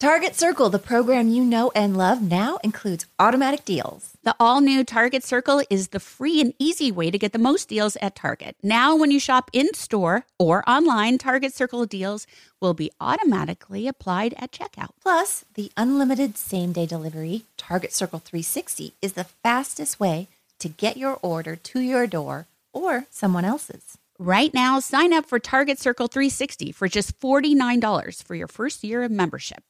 Target 0.00 0.34
Circle, 0.34 0.70
the 0.70 0.78
program 0.78 1.28
you 1.28 1.44
know 1.44 1.70
and 1.74 1.94
love, 1.94 2.22
now 2.22 2.58
includes 2.64 3.04
automatic 3.18 3.66
deals. 3.66 4.16
The 4.22 4.34
all 4.40 4.62
new 4.62 4.82
Target 4.82 5.22
Circle 5.22 5.62
is 5.68 5.88
the 5.88 6.00
free 6.00 6.40
and 6.40 6.54
easy 6.58 6.90
way 6.90 7.10
to 7.10 7.18
get 7.18 7.34
the 7.34 7.38
most 7.38 7.68
deals 7.68 7.96
at 8.00 8.16
Target. 8.16 8.56
Now, 8.62 8.96
when 8.96 9.10
you 9.10 9.20
shop 9.20 9.50
in 9.52 9.74
store 9.74 10.24
or 10.38 10.66
online, 10.66 11.18
Target 11.18 11.52
Circle 11.52 11.84
deals 11.84 12.26
will 12.62 12.72
be 12.72 12.90
automatically 12.98 13.86
applied 13.86 14.32
at 14.38 14.52
checkout. 14.52 14.92
Plus, 15.02 15.44
the 15.52 15.70
unlimited 15.76 16.38
same 16.38 16.72
day 16.72 16.86
delivery, 16.86 17.42
Target 17.58 17.92
Circle 17.92 18.20
360, 18.20 18.94
is 19.02 19.12
the 19.12 19.24
fastest 19.24 20.00
way 20.00 20.28
to 20.60 20.70
get 20.70 20.96
your 20.96 21.18
order 21.20 21.56
to 21.56 21.80
your 21.80 22.06
door 22.06 22.46
or 22.72 23.04
someone 23.10 23.44
else's. 23.44 23.98
Right 24.18 24.54
now, 24.54 24.80
sign 24.80 25.12
up 25.12 25.26
for 25.26 25.38
Target 25.38 25.78
Circle 25.78 26.08
360 26.08 26.72
for 26.72 26.88
just 26.88 27.20
$49 27.20 28.22
for 28.22 28.34
your 28.34 28.48
first 28.48 28.82
year 28.82 29.02
of 29.02 29.10
membership. 29.10 29.62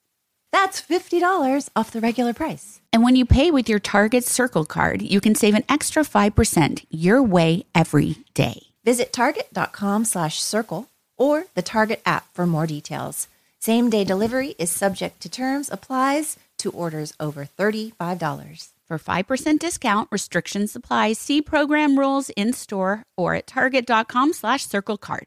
That's 0.52 0.80
$50 0.80 1.68
off 1.76 1.90
the 1.90 2.00
regular 2.00 2.32
price. 2.32 2.80
And 2.92 3.02
when 3.02 3.16
you 3.16 3.24
pay 3.24 3.50
with 3.50 3.68
your 3.68 3.78
Target 3.78 4.24
Circle 4.24 4.64
card, 4.64 5.02
you 5.02 5.20
can 5.20 5.34
save 5.34 5.54
an 5.54 5.64
extra 5.68 6.02
5% 6.02 6.86
your 6.90 7.22
way 7.22 7.64
every 7.74 8.16
day. 8.34 8.62
Visit 8.84 9.12
target.com 9.12 10.04
slash 10.04 10.40
circle 10.40 10.88
or 11.16 11.44
the 11.54 11.62
Target 11.62 12.02
app 12.06 12.32
for 12.34 12.46
more 12.46 12.66
details. 12.66 13.28
Same 13.58 13.90
day 13.90 14.04
delivery 14.04 14.54
is 14.58 14.70
subject 14.70 15.20
to 15.20 15.28
terms, 15.28 15.68
applies 15.70 16.38
to 16.58 16.70
orders 16.70 17.12
over 17.20 17.44
$35. 17.44 18.68
For 18.86 18.98
5% 18.98 19.58
discount, 19.60 20.08
restrictions 20.10 20.74
apply. 20.74 21.12
See 21.12 21.40
program 21.40 21.96
rules 21.96 22.30
in 22.30 22.52
store 22.52 23.04
or 23.16 23.34
at 23.36 23.46
target.com 23.46 24.32
slash 24.32 24.66
circle 24.66 24.98
card. 24.98 25.26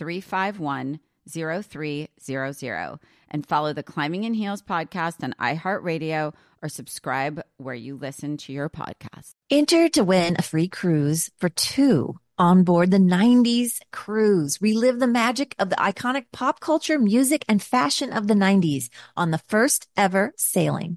351 0.00 0.98
0300 1.28 2.98
and 3.30 3.46
follow 3.46 3.74
the 3.74 3.82
Climbing 3.82 4.24
in 4.24 4.32
Heels 4.32 4.62
podcast 4.62 5.22
on 5.22 5.34
iHeartRadio 5.38 6.32
or 6.62 6.68
subscribe 6.70 7.42
where 7.58 7.74
you 7.74 7.96
listen 7.96 8.38
to 8.38 8.52
your 8.52 8.70
podcast. 8.70 9.34
Enter 9.50 9.90
to 9.90 10.02
win 10.02 10.36
a 10.38 10.42
free 10.42 10.68
cruise 10.68 11.30
for 11.36 11.50
two 11.50 12.18
on 12.38 12.64
board 12.64 12.90
the 12.90 12.96
90s 12.96 13.80
cruise. 13.92 14.58
Relive 14.62 15.00
the 15.00 15.06
magic 15.06 15.54
of 15.58 15.68
the 15.68 15.76
iconic 15.76 16.24
pop 16.32 16.60
culture, 16.60 16.98
music, 16.98 17.44
and 17.46 17.62
fashion 17.62 18.10
of 18.10 18.26
the 18.26 18.34
90s 18.34 18.88
on 19.18 19.32
the 19.32 19.42
first 19.48 19.86
ever 19.98 20.32
sailing. 20.38 20.96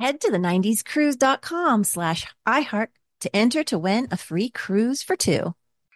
Head 0.00 0.20
to 0.20 0.30
the 0.30 0.38
90scruise.com 0.38 1.82
slash 1.82 2.28
iHeart 2.46 2.88
to 3.20 3.34
enter 3.34 3.64
to 3.64 3.78
win 3.78 4.06
a 4.12 4.16
free 4.16 4.48
cruise 4.48 5.02
for 5.02 5.16
two. 5.16 5.54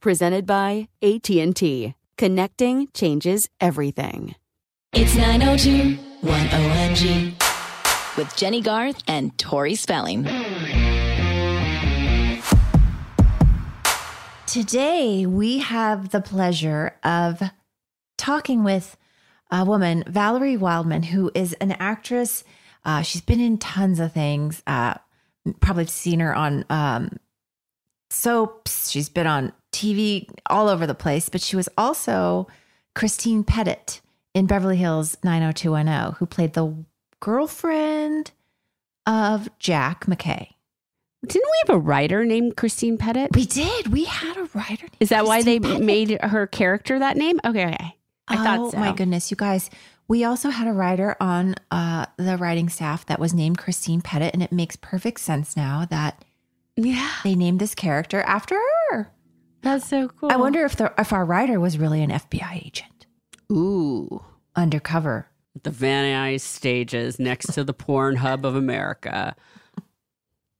Presented 0.00 0.46
by 0.46 0.88
AT&T. 1.02 1.94
Connecting 2.16 2.88
changes 2.94 3.48
everything. 3.60 4.36
It's 4.92 5.16
902 5.16 5.98
10MG 6.22 8.16
with 8.16 8.36
Jennie 8.36 8.60
Garth 8.60 9.02
and 9.08 9.36
Tori 9.38 9.74
Spelling. 9.74 10.24
Today, 14.46 15.26
we 15.26 15.58
have 15.58 16.10
the 16.10 16.20
pleasure 16.20 16.96
of 17.02 17.42
talking 18.16 18.62
with 18.62 18.96
a 19.50 19.64
woman, 19.64 20.04
Valerie 20.06 20.56
Wildman, 20.56 21.04
who 21.04 21.32
is 21.34 21.54
an 21.54 21.72
actress. 21.72 22.44
Uh, 22.84 23.02
she's 23.02 23.22
been 23.22 23.40
in 23.40 23.58
tons 23.58 23.98
of 23.98 24.12
things. 24.12 24.62
Uh, 24.64 24.94
probably 25.58 25.86
seen 25.86 26.20
her 26.20 26.34
on 26.34 26.64
um, 26.70 27.18
soaps. 28.10 28.90
She's 28.90 29.08
been 29.08 29.26
on 29.26 29.52
TV 29.78 30.28
all 30.50 30.68
over 30.68 30.86
the 30.86 30.94
place, 30.94 31.28
but 31.28 31.40
she 31.40 31.56
was 31.56 31.68
also 31.78 32.48
Christine 32.94 33.44
Pettit 33.44 34.00
in 34.34 34.46
Beverly 34.46 34.76
Hills 34.76 35.16
90210, 35.22 36.14
who 36.18 36.26
played 36.26 36.54
the 36.54 36.74
girlfriend 37.20 38.32
of 39.06 39.48
Jack 39.58 40.06
McKay. 40.06 40.48
Didn't 41.26 41.48
we 41.50 41.60
have 41.66 41.76
a 41.76 41.78
writer 41.78 42.24
named 42.24 42.56
Christine 42.56 42.96
Pettit? 42.96 43.34
We 43.34 43.44
did. 43.44 43.88
We 43.88 44.04
had 44.04 44.36
a 44.36 44.44
writer. 44.54 44.82
Named 44.82 44.96
Is 45.00 45.08
that 45.08 45.24
why 45.26 45.42
they 45.42 45.58
Pettit. 45.58 45.82
made 45.82 46.18
her 46.22 46.46
character 46.46 46.98
that 46.98 47.16
name? 47.16 47.40
Okay, 47.44 47.66
okay. 47.66 47.96
I 48.28 48.34
oh, 48.34 48.44
thought 48.44 48.70
so. 48.72 48.78
my 48.78 48.92
goodness, 48.92 49.30
you 49.30 49.36
guys. 49.36 49.70
We 50.06 50.24
also 50.24 50.50
had 50.50 50.66
a 50.68 50.72
writer 50.72 51.16
on 51.20 51.54
uh, 51.70 52.06
the 52.16 52.36
writing 52.36 52.68
staff 52.68 53.04
that 53.06 53.18
was 53.18 53.34
named 53.34 53.58
Christine 53.58 54.00
Pettit, 54.00 54.32
and 54.32 54.42
it 54.42 54.52
makes 54.52 54.76
perfect 54.76 55.20
sense 55.20 55.56
now 55.56 55.84
that 55.90 56.24
Yeah, 56.76 57.10
they 57.24 57.34
named 57.34 57.60
this 57.60 57.74
character 57.74 58.22
after 58.22 58.56
her. 58.90 59.10
That's 59.62 59.88
so 59.88 60.08
cool. 60.08 60.30
I 60.32 60.36
wonder 60.36 60.64
if 60.64 60.76
the 60.76 60.92
if 60.98 61.12
our 61.12 61.24
writer 61.24 61.58
was 61.60 61.78
really 61.78 62.02
an 62.02 62.10
FBI 62.10 62.66
agent 62.66 63.06
Ooh, 63.50 64.22
undercover. 64.56 65.26
the 65.62 65.70
Van 65.70 66.04
Nuys 66.04 66.40
stages 66.40 67.18
next 67.18 67.52
to 67.54 67.64
the 67.64 67.72
porn 67.74 68.16
hub 68.16 68.44
of 68.46 68.54
America, 68.54 69.34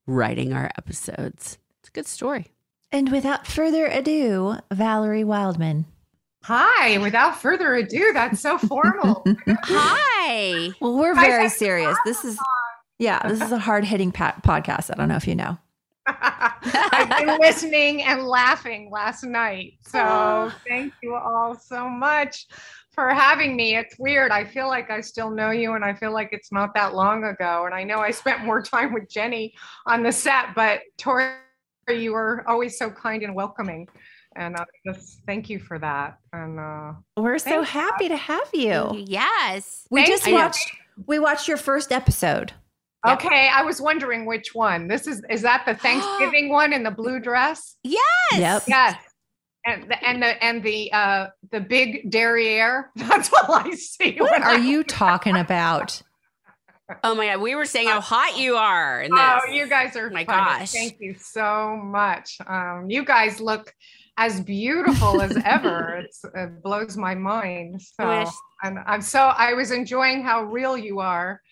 writing 0.06 0.52
our 0.52 0.70
episodes. 0.76 1.58
It's 1.80 1.88
a 1.88 1.92
good 1.92 2.06
story. 2.06 2.52
And 2.90 3.10
without 3.12 3.46
further 3.46 3.86
ado, 3.86 4.56
Valerie 4.72 5.24
Wildman. 5.24 5.84
Hi, 6.44 6.96
without 6.98 7.36
further 7.36 7.74
ado, 7.74 8.12
that's 8.14 8.40
so 8.40 8.56
formal. 8.58 9.24
Hi. 9.48 10.70
Well, 10.80 10.96
we're 10.96 11.14
very 11.14 11.48
serious. 11.50 11.96
This 12.06 12.24
is 12.24 12.38
Yeah, 12.98 13.28
this 13.28 13.42
is 13.42 13.52
a 13.52 13.58
hard 13.58 13.84
hitting 13.84 14.12
podcast. 14.12 14.90
I 14.90 14.94
don't 14.96 15.08
know 15.08 15.16
if 15.16 15.26
you 15.28 15.34
know. 15.34 15.58
I've 16.20 17.18
been 17.18 17.38
listening 17.38 18.02
and 18.02 18.24
laughing 18.24 18.90
last 18.90 19.24
night. 19.24 19.74
So 19.82 20.50
thank 20.66 20.92
you 21.02 21.14
all 21.14 21.58
so 21.58 21.88
much 21.88 22.46
for 22.90 23.10
having 23.10 23.56
me. 23.56 23.76
It's 23.76 23.98
weird. 23.98 24.32
I 24.32 24.44
feel 24.44 24.66
like 24.66 24.90
I 24.90 25.00
still 25.00 25.30
know 25.30 25.50
you 25.50 25.74
and 25.74 25.84
I 25.84 25.94
feel 25.94 26.12
like 26.12 26.30
it's 26.32 26.50
not 26.50 26.74
that 26.74 26.94
long 26.94 27.24
ago. 27.24 27.66
And 27.66 27.74
I 27.74 27.84
know 27.84 27.98
I 27.98 28.10
spent 28.10 28.44
more 28.44 28.62
time 28.74 28.92
with 28.92 29.08
Jenny 29.08 29.54
on 29.86 30.02
the 30.02 30.12
set, 30.12 30.54
but 30.54 30.80
Tori, 30.96 31.30
you 31.88 32.12
were 32.12 32.44
always 32.46 32.76
so 32.76 32.90
kind 32.90 33.22
and 33.22 33.34
welcoming. 33.34 33.88
And 34.36 34.56
uh, 34.56 34.64
just 34.86 35.20
thank 35.26 35.48
you 35.48 35.58
for 35.58 35.78
that. 35.78 36.18
And 36.32 36.58
uh, 36.60 36.92
we're 37.16 37.38
so 37.38 37.62
happy 37.62 38.08
to 38.08 38.16
have 38.16 38.48
you. 38.52 39.04
Yes. 39.06 39.86
We 39.90 40.00
Thank 40.00 40.10
just 40.10 40.26
you. 40.26 40.34
watched 40.34 40.70
we 41.06 41.18
watched 41.18 41.48
your 41.48 41.56
first 41.56 41.92
episode. 41.92 42.52
Yep. 43.06 43.18
okay, 43.24 43.48
I 43.48 43.62
was 43.62 43.80
wondering 43.80 44.26
which 44.26 44.54
one. 44.54 44.88
This 44.88 45.06
is 45.06 45.22
is 45.30 45.42
that 45.42 45.64
the 45.66 45.74
Thanksgiving 45.84 46.48
one 46.50 46.72
in 46.72 46.82
the 46.82 46.90
blue 46.90 47.20
dress? 47.20 47.76
Yes. 47.84 48.00
Yep. 48.36 48.62
Yes. 48.68 48.94
And 49.66 49.90
the 49.90 50.04
and 50.08 50.22
the 50.22 50.44
and 50.44 50.62
the 50.62 50.92
uh 50.92 51.26
the 51.52 51.60
big 51.60 52.10
derriere. 52.10 52.90
That's 52.96 53.30
all 53.32 53.54
I 53.54 53.70
see. 53.72 54.16
What 54.18 54.30
when 54.32 54.42
I- 54.42 54.54
are 54.54 54.58
you 54.58 54.82
talking 54.84 55.36
about? 55.36 56.02
Oh 57.04 57.14
my 57.14 57.26
God. 57.26 57.42
We 57.42 57.54
were 57.54 57.66
saying 57.66 57.88
how 57.88 58.00
hot 58.00 58.38
you 58.38 58.56
are. 58.56 59.02
In 59.02 59.10
Oh, 59.12 59.40
you 59.52 59.68
guys 59.68 59.94
are 59.94 60.08
My 60.10 60.24
funny. 60.24 60.60
gosh. 60.60 60.72
Thank 60.72 60.96
you 61.00 61.14
so 61.20 61.76
much. 61.76 62.38
Um, 62.46 62.86
you 62.88 63.04
guys 63.04 63.40
look 63.40 63.74
as 64.16 64.40
beautiful 64.40 65.20
as 65.20 65.36
ever. 65.44 65.96
It's, 66.04 66.24
it 66.34 66.62
blows 66.62 66.96
my 66.96 67.14
mind. 67.14 67.82
So, 67.82 68.08
Wish. 68.20 68.28
and 68.62 68.78
I'm 68.86 69.02
so 69.02 69.20
I 69.20 69.52
was 69.52 69.70
enjoying 69.70 70.22
how 70.22 70.44
real 70.44 70.78
you 70.78 71.00
are, 71.00 71.42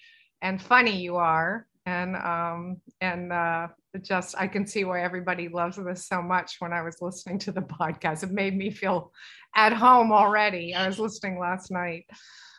and 0.46 0.62
funny 0.62 0.96
you 0.96 1.16
are, 1.16 1.66
and 1.86 2.14
um, 2.16 2.76
and 3.00 3.32
uh, 3.32 3.66
just 4.02 4.36
I 4.38 4.46
can 4.46 4.64
see 4.66 4.84
why 4.84 5.02
everybody 5.02 5.48
loves 5.48 5.76
this 5.76 6.06
so 6.06 6.22
much. 6.22 6.56
When 6.60 6.72
I 6.72 6.82
was 6.82 6.96
listening 7.02 7.38
to 7.40 7.52
the 7.52 7.62
podcast, 7.62 8.22
it 8.22 8.30
made 8.30 8.56
me 8.56 8.70
feel 8.70 9.12
at 9.56 9.72
home 9.72 10.12
already. 10.12 10.72
I 10.74 10.86
was 10.86 10.98
listening 11.00 11.38
last 11.38 11.70
night. 11.70 12.06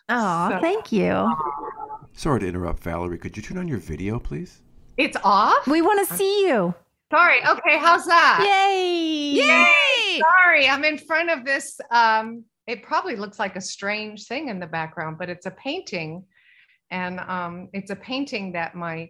Oh, 0.10 0.50
So- 0.52 0.60
thank 0.62 0.92
you. 0.92 1.34
Sorry 2.14 2.40
to 2.42 2.48
interrupt, 2.48 2.82
Valerie. 2.84 3.20
Could 3.20 3.38
you 3.38 3.44
turn 3.44 3.58
on 3.58 3.68
your 3.68 3.78
video, 3.78 4.20
please? 4.20 4.62
It's 4.98 5.18
off. 5.24 5.68
We 5.68 5.82
want 5.84 6.08
to 6.08 6.16
see 6.16 6.48
you. 6.48 6.74
Sorry. 7.12 7.38
Okay. 7.48 7.78
How's 7.78 8.06
that? 8.06 8.40
Yay! 8.44 9.34
Yay. 9.44 10.20
Sorry, 10.20 10.68
I'm 10.68 10.84
in 10.84 10.98
front 10.98 11.30
of 11.30 11.46
this. 11.46 11.80
Um, 11.92 12.44
it 12.66 12.82
probably 12.82 13.16
looks 13.16 13.38
like 13.38 13.56
a 13.56 13.62
strange 13.62 14.26
thing 14.26 14.50
in 14.50 14.60
the 14.60 14.66
background, 14.66 15.18
but 15.20 15.30
it's 15.30 15.46
a 15.46 15.52
painting. 15.52 16.24
And 16.92 17.20
um, 17.22 17.70
it's 17.74 17.92
a 17.92 17.96
painting 17.96 18.52
that 18.54 18.76
my 18.76 19.10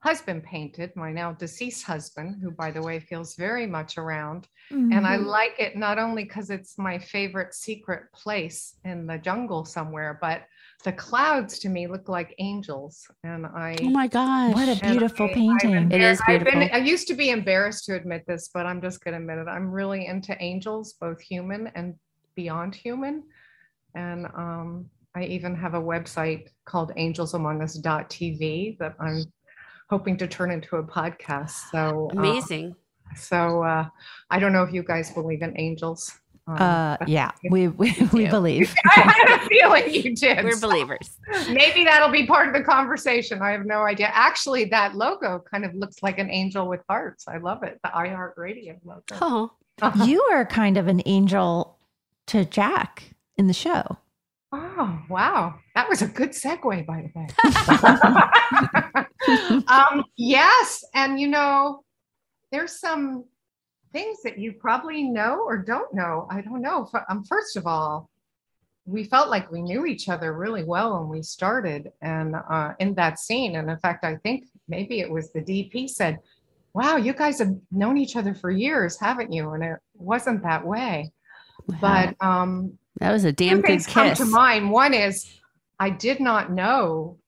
husband 0.00 0.42
painted, 0.42 0.90
my 0.96 1.12
now 1.12 1.32
deceased 1.32 1.84
husband, 1.84 2.36
who, 2.42 2.50
by 2.50 2.72
the 2.72 2.82
way, 2.82 2.98
feels 2.98 3.36
very 3.36 3.66
much 3.68 3.98
around. 3.98 4.48
And 4.70 5.06
I 5.06 5.16
Mhm. 5.16 5.26
like 5.26 5.54
it 5.60 5.76
not 5.76 5.98
only 6.00 6.24
because 6.24 6.50
it's 6.50 6.76
my 6.76 6.98
favorite 6.98 7.54
secret 7.54 8.10
place 8.12 8.78
in 8.84 9.06
the 9.06 9.18
jungle 9.18 9.64
somewhere, 9.64 10.18
but 10.20 10.42
the 10.82 10.92
clouds 10.92 11.60
to 11.60 11.68
me 11.68 11.86
look 11.86 12.08
like 12.08 12.34
angels. 12.38 13.06
And 13.22 13.46
I. 13.46 13.76
Oh 13.80 13.90
my 13.90 14.08
gosh. 14.08 14.54
What 14.54 14.68
a 14.68 14.80
beautiful 14.80 15.26
I- 15.26 15.28
I'm 15.28 15.34
painting. 15.34 15.92
It 15.92 16.00
is 16.00 16.20
embar- 16.22 16.24
I've 16.28 16.44
been- 16.44 16.54
beautiful. 16.58 16.76
I 16.82 16.84
used 16.84 17.06
to 17.08 17.14
be 17.14 17.30
embarrassed 17.30 17.84
to 17.84 17.94
admit 17.94 18.24
this, 18.26 18.48
but 18.52 18.66
I'm 18.66 18.80
just 18.82 19.04
going 19.04 19.12
to 19.14 19.18
admit 19.20 19.38
it. 19.38 19.46
I'm 19.48 19.70
really 19.70 20.06
into 20.06 20.36
angels, 20.42 20.94
both 20.94 21.20
human 21.20 21.68
and 21.76 21.94
beyond 22.34 22.74
human. 22.74 23.22
And 23.94 24.26
um, 24.34 24.90
I 25.14 25.24
even 25.24 25.54
have 25.56 25.74
a 25.74 25.80
website 25.80 26.48
called 26.64 26.92
angelsamongus.tv 26.96 28.78
that 28.78 28.94
I'm 28.98 29.24
hoping 29.90 30.16
to 30.18 30.26
turn 30.26 30.50
into 30.50 30.76
a 30.76 30.82
podcast. 30.82 31.70
So 31.70 32.10
uh, 32.16 32.18
Amazing. 32.18 32.74
so 33.16 33.62
uh, 33.62 33.86
I 34.30 34.38
don't 34.38 34.52
know 34.52 34.62
if 34.62 34.72
you 34.72 34.82
guys 34.82 35.10
believe 35.10 35.42
in 35.42 35.52
angels. 35.58 36.12
Um, 36.48 36.56
Uh, 36.58 36.96
yeah, 37.06 37.30
we 37.50 37.68
we, 37.68 37.94
we 38.12 38.24
do. 38.24 38.30
believe. 38.30 38.74
I 38.96 39.00
had 39.00 39.40
a 39.40 39.46
feeling 39.46 39.94
you 39.94 40.14
did. 40.16 40.42
We're 40.44 40.52
so- 40.56 40.68
believers. 40.68 41.18
Maybe 41.50 41.84
that'll 41.84 42.10
be 42.10 42.26
part 42.26 42.48
of 42.48 42.54
the 42.54 42.62
conversation. 42.64 43.40
I 43.42 43.52
have 43.52 43.64
no 43.64 43.82
idea. 43.82 44.10
Actually, 44.12 44.64
that 44.66 44.96
logo 44.96 45.44
kind 45.50 45.64
of 45.64 45.72
looks 45.74 46.02
like 46.02 46.18
an 46.18 46.30
angel 46.30 46.66
with 46.68 46.80
hearts. 46.88 47.28
I 47.28 47.36
love 47.36 47.62
it. 47.62 47.78
The 47.84 47.90
iHeart 47.90 48.32
Radio 48.36 48.76
logo. 48.84 49.02
Oh. 49.20 49.50
you 50.04 50.20
are 50.32 50.44
kind 50.44 50.76
of 50.76 50.88
an 50.88 51.00
angel 51.06 51.78
to 52.26 52.44
Jack 52.44 53.14
in 53.36 53.46
the 53.46 53.52
show. 53.54 53.98
Oh, 54.52 55.00
wow. 55.08 55.54
That 55.74 55.88
was 55.88 56.02
a 56.02 56.06
good 56.06 56.30
segue, 56.30 56.86
by 56.86 57.08
the 57.08 57.10
way. 57.14 57.26
um, 59.66 60.04
yes. 60.16 60.84
And, 60.94 61.18
you 61.18 61.28
know, 61.28 61.84
there's 62.50 62.78
some 62.78 63.24
things 63.92 64.18
that 64.24 64.38
you 64.38 64.52
probably 64.52 65.04
know 65.04 65.42
or 65.42 65.56
don't 65.56 65.94
know. 65.94 66.26
I 66.30 66.42
don't 66.42 66.60
know. 66.60 66.88
Um, 67.08 67.24
first 67.24 67.56
of 67.56 67.66
all, 67.66 68.10
we 68.84 69.04
felt 69.04 69.30
like 69.30 69.50
we 69.50 69.62
knew 69.62 69.86
each 69.86 70.08
other 70.08 70.34
really 70.34 70.64
well 70.64 70.98
when 70.98 71.08
we 71.08 71.22
started 71.22 71.90
and 72.02 72.34
uh, 72.50 72.72
in 72.78 72.94
that 72.94 73.18
scene. 73.18 73.56
And 73.56 73.70
in 73.70 73.78
fact, 73.78 74.04
I 74.04 74.16
think 74.16 74.44
maybe 74.68 75.00
it 75.00 75.10
was 75.10 75.32
the 75.32 75.40
DP 75.40 75.88
said, 75.88 76.18
Wow, 76.74 76.96
you 76.96 77.12
guys 77.12 77.38
have 77.38 77.54
known 77.70 77.98
each 77.98 78.16
other 78.16 78.34
for 78.34 78.50
years, 78.50 78.98
haven't 78.98 79.30
you? 79.30 79.50
And 79.50 79.62
it 79.62 79.78
wasn't 79.94 80.42
that 80.42 80.66
way. 80.66 81.12
But 81.80 82.16
um, 82.20 82.78
That 83.00 83.12
was 83.12 83.24
a 83.24 83.32
damn 83.32 83.60
good 83.60 83.66
things 83.66 83.86
come 83.86 84.14
to 84.14 84.24
mind. 84.24 84.70
One 84.70 84.94
is 84.94 85.38
I 85.78 85.90
did 85.90 86.20
not 86.20 86.52
know 86.52 87.18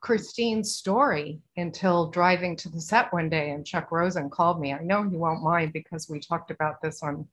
Christine's 0.00 0.74
story 0.74 1.40
until 1.56 2.10
driving 2.10 2.56
to 2.56 2.68
the 2.68 2.80
set 2.80 3.12
one 3.12 3.28
day 3.28 3.52
and 3.52 3.64
Chuck 3.64 3.92
Rosin 3.92 4.28
called 4.30 4.60
me. 4.60 4.72
I 4.72 4.82
know 4.82 5.08
he 5.08 5.16
won't 5.16 5.44
mind 5.44 5.72
because 5.72 6.08
we 6.08 6.18
talked 6.18 6.50
about 6.50 6.82
this 6.82 7.04
on 7.04 7.26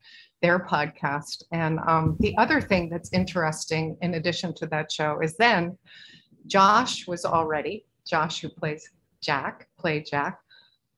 their 0.44 0.60
podcast. 0.60 1.44
And 1.52 1.80
um, 1.88 2.16
the 2.20 2.38
other 2.38 2.62
thing 2.62 2.88
that's 2.88 3.12
interesting 3.12 3.98
in 4.02 4.14
addition 4.14 4.54
to 4.56 4.68
that 4.68 4.92
show 4.92 5.20
is 5.20 5.36
then 5.36 5.78
Josh 6.46 7.08
was 7.08 7.26
already, 7.26 7.86
Josh 8.08 8.42
who 8.42 8.50
plays 8.50 8.88
Jack, 9.20 9.68
played 9.80 10.06
Jack, 10.06 10.40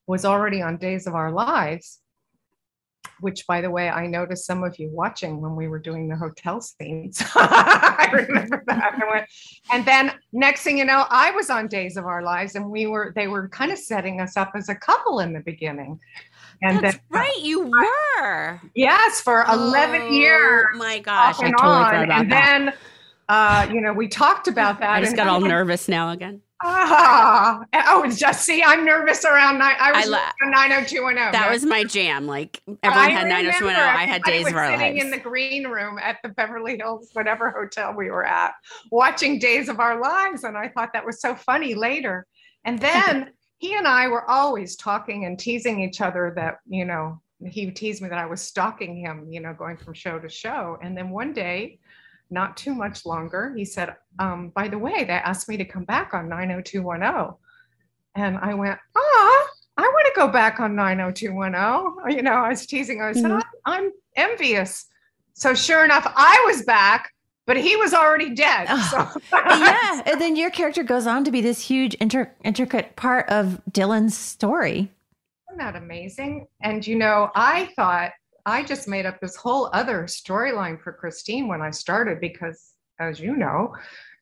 was 0.08 0.26
already 0.26 0.62
on 0.62 0.76
Days 0.76 1.08
of 1.08 1.16
Our 1.16 1.32
Lives 1.32 2.01
which 3.22 3.48
by 3.48 3.62
the 3.62 3.70
way, 3.70 3.90
I 3.90 4.08
noticed 4.08 4.46
some 4.46 4.64
of 4.64 4.78
you 4.78 4.90
watching 4.90 5.42
when 5.42 5.56
we 5.56 5.68
were 5.68 5.80
doing 5.80 6.10
the 6.10 6.16
hotel 6.16 6.62
scenes. 6.62 7.22
I 7.36 8.10
remember 8.14 8.64
that. 8.68 8.94
I 9.02 9.12
went, 9.12 9.28
and 9.72 9.86
then 9.86 10.12
next 10.34 10.64
thing 10.64 10.78
you 10.78 10.86
know, 10.86 11.06
I 11.10 11.32
was 11.32 11.50
on 11.50 11.68
Days 11.68 11.98
of 11.98 12.06
Our 12.06 12.24
Lives 12.24 12.56
and 12.56 12.70
we 12.70 12.88
were, 12.88 13.14
they 13.16 13.28
were 13.28 13.48
kind 13.50 13.72
of 13.72 13.78
setting 13.80 14.20
us 14.20 14.36
up 14.38 14.52
as 14.56 14.70
a 14.70 14.76
couple 14.76 15.20
in 15.20 15.34
the 15.34 15.42
beginning. 15.42 16.00
And 16.64 16.84
That's 16.84 16.98
then, 16.98 17.04
right. 17.10 17.40
You 17.40 17.72
were. 17.72 18.62
yes, 18.76 19.22
for 19.22 19.46
11 19.52 20.02
years. 20.02 20.04
Oh, 20.04 20.14
years. 20.14 20.66
My 20.76 21.00
gosh. 21.00 21.36
off 21.36 21.44
I 21.44 21.52
totally 21.52 21.70
on. 21.70 21.86
forgot 21.86 22.04
about 22.04 22.22
and 22.22 22.32
that. 22.32 22.66
then, 22.66 22.74
uh, 23.30 23.74
you 23.74 23.82
know, 23.82 23.94
we 23.94 24.08
talked 24.08 24.48
about 24.48 24.80
that. 24.80 24.92
I 24.92 25.00
just 25.00 25.12
and 25.12 25.18
got 25.18 25.28
all 25.28 25.42
nervous 25.42 25.88
now 25.88 26.12
again. 26.12 26.42
Ah, 26.64 27.64
oh, 27.88 28.10
just 28.10 28.46
see, 28.46 28.62
I'm 28.64 28.86
nervous 28.86 29.26
around 29.26 29.58
nine. 29.58 29.76
I 29.80 29.92
was 29.92 30.08
I 30.08 30.10
la- 30.10 30.50
90210. 30.50 31.32
That 31.32 31.52
was 31.52 31.66
my 31.66 31.84
jam. 31.84 32.28
Like 32.28 32.62
everyone 32.84 33.10
had 33.12 33.26
I 33.26 33.42
90210. 33.42 33.68
remember 33.68 34.00
I 34.00 34.06
had 34.06 34.24
days 34.24 34.44
was 34.44 34.54
of 34.54 34.58
our 34.58 34.68
sitting 34.78 34.94
lives. 34.96 35.06
in 35.06 35.12
the 35.12 35.20
green 35.20 35.68
room 35.68 35.98
at 36.00 36.18
the 36.24 36.30
Beverly 36.30 36.78
Hills, 36.78 37.10
whatever 37.14 37.50
hotel 37.52 37.94
we 37.96 38.10
were 38.10 38.26
at, 38.26 38.54
watching 38.92 39.40
Days 39.40 39.70
of 39.70 39.80
Our 39.80 40.00
Lives, 40.02 40.44
and 40.44 40.58
I 40.58 40.70
thought 40.70 40.90
that 40.94 41.06
was 41.06 41.20
so 41.22 41.36
funny 41.36 41.74
later. 41.74 42.28
And 42.66 42.80
then 42.82 43.32
he 43.58 43.76
and 43.76 43.88
I 43.88 44.08
were 44.08 44.30
always 44.30 44.76
talking 44.76 45.26
and 45.26 45.38
teasing 45.38 45.82
each 45.82 46.02
other 46.02 46.34
that 46.36 46.58
you 46.68 46.86
know 46.86 47.22
he 47.46 47.72
teased 47.72 48.02
me 48.02 48.10
that 48.10 48.20
I 48.20 48.28
was 48.28 48.42
stalking 48.42 48.96
him, 48.98 49.28
you 49.30 49.40
know, 49.40 49.54
going 49.54 49.78
from 49.78 49.94
show 49.94 50.20
to 50.20 50.30
show. 50.30 50.78
And 50.84 50.96
then 50.96 51.10
one 51.10 51.34
day, 51.34 51.80
not 52.32 52.58
too 52.58 52.74
much 52.74 53.06
longer, 53.06 53.54
he 53.56 53.66
said, 53.66 53.96
um, 54.20 54.50
"By 54.50 54.68
the 54.68 54.78
way, 54.78 55.04
they 55.04 55.14
asked 55.14 55.48
me 55.50 55.58
to 55.58 55.66
come 55.66 55.84
back 55.84 56.14
on 56.14 56.30
90210." 56.30 57.36
And 58.16 58.38
I 58.38 58.54
went, 58.54 58.80
"Ah." 58.96 59.48
I 59.78 59.84
want 59.84 60.06
to 60.14 60.20
go 60.20 60.28
back 60.28 60.60
on 60.60 60.76
90210. 60.76 62.16
You 62.16 62.22
know, 62.22 62.34
I 62.34 62.50
was 62.50 62.66
teasing. 62.66 63.02
I 63.02 63.14
said, 63.14 63.32
Mhm. 63.32 63.42
I'm, 63.66 63.84
I'm 63.86 63.92
envious. 64.16 64.86
So 65.34 65.54
sure 65.56 65.84
enough, 65.86 66.06
I 66.16 66.44
was 66.46 66.62
back, 66.64 67.10
but 67.48 67.58
he 67.58 67.76
was 67.78 67.94
already 67.94 68.30
dead. 68.36 68.68
So 68.90 69.08
yeah, 69.32 70.02
and 70.06 70.20
then 70.22 70.36
your 70.36 70.52
character 70.52 70.84
goes 70.84 71.08
on 71.08 71.24
to 71.24 71.32
be 71.32 71.42
this 71.42 71.62
huge, 71.62 71.96
inter- 71.96 72.32
intricate 72.44 72.96
part 72.96 73.28
of 73.30 73.62
Dylan's 73.72 74.16
story. 74.16 74.92
Isn't 75.50 75.58
that 75.58 75.76
amazing? 75.78 76.48
And 76.62 76.86
you 76.86 76.98
know, 76.98 77.32
I 77.34 77.70
thought 77.76 78.12
I 78.46 78.64
just 78.64 78.88
made 78.88 79.06
up 79.06 79.20
this 79.20 79.36
whole 79.36 79.70
other 79.74 80.04
storyline 80.04 80.82
for 80.82 80.92
Christine 80.94 81.48
when 81.48 81.62
I 81.62 81.72
started 81.72 82.20
because, 82.20 82.74
as 83.00 83.20
you 83.20 83.36
know, 83.36 83.76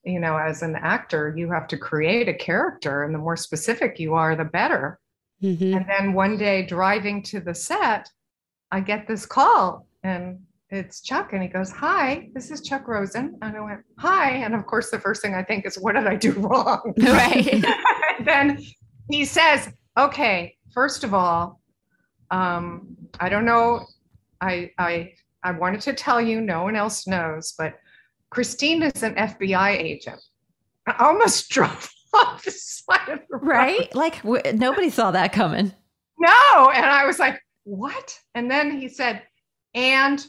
you 0.04 0.20
know, 0.20 0.38
as 0.38 0.62
an 0.62 0.76
actor, 0.76 1.34
you 1.36 1.52
have 1.52 1.68
to 1.68 1.78
create 1.78 2.30
a 2.30 2.34
character, 2.34 3.04
and 3.04 3.14
the 3.14 3.20
more 3.20 3.36
specific 3.36 4.00
you 4.00 4.14
are, 4.14 4.36
the 4.36 4.46
better. 4.46 5.00
Mhm. 5.44 5.76
And 5.76 5.86
then 5.88 6.14
one 6.14 6.38
day 6.38 6.66
driving 6.66 7.22
to 7.24 7.40
the 7.40 7.54
set, 7.54 8.10
I 8.72 8.80
get 8.80 9.08
this 9.08 9.26
call, 9.26 9.88
and 10.04 10.40
it's 10.70 11.02
Chuck. 11.02 11.34
And 11.34 11.42
he 11.42 11.50
goes, 11.50 11.72
Hi, 11.72 12.30
this 12.34 12.52
is 12.52 12.62
Chuck 12.62 12.88
Rosin. 12.88 13.38
And 13.42 13.58
I 13.58 13.60
went, 13.60 13.82
Hi. 13.98 14.32
And 14.32 14.54
of 14.54 14.66
course, 14.66 14.92
the 14.92 15.00
first 15.00 15.22
thing 15.22 15.34
I 15.34 15.44
think 15.44 15.66
is, 15.66 15.78
What 15.80 15.96
did 15.96 16.08
I 16.08 16.16
do 16.16 16.32
wrong? 16.38 16.94
Right. 17.02 17.64
then 18.24 18.60
he 19.10 19.26
says, 19.26 19.70
Okay, 19.98 20.56
first 20.74 21.04
of 21.04 21.14
all, 21.14 21.60
um, 22.32 22.96
I 23.20 23.30
don't 23.30 23.46
know. 23.46 23.86
I, 24.42 24.72
I, 24.78 25.14
I 25.44 25.52
wanted 25.52 25.82
to 25.82 25.94
tell 25.94 26.22
you, 26.22 26.42
no 26.42 26.64
one 26.64 26.76
else 26.76 27.08
knows, 27.08 27.54
but 27.58 27.76
Christine 28.30 28.84
is 28.84 29.04
an 29.04 29.16
FBI 29.16 29.72
agent. 29.72 30.22
I 30.88 30.96
almost 31.06 31.50
drove 31.52 31.92
off 32.14 32.44
the 32.44 32.52
side 32.52 33.10
of 33.10 33.20
the 33.30 33.38
road. 33.38 33.48
Right? 33.48 33.96
Like 33.96 34.22
w- 34.24 34.42
nobody 34.54 34.90
saw 34.90 35.12
that 35.12 35.34
coming. 35.34 35.74
No. 36.18 36.70
And 36.70 36.86
I 36.86 37.06
was 37.06 37.20
like, 37.20 37.42
what? 37.64 38.18
And 38.36 38.50
then 38.50 38.80
he 38.80 38.90
said, 38.90 39.24
and 39.74 40.26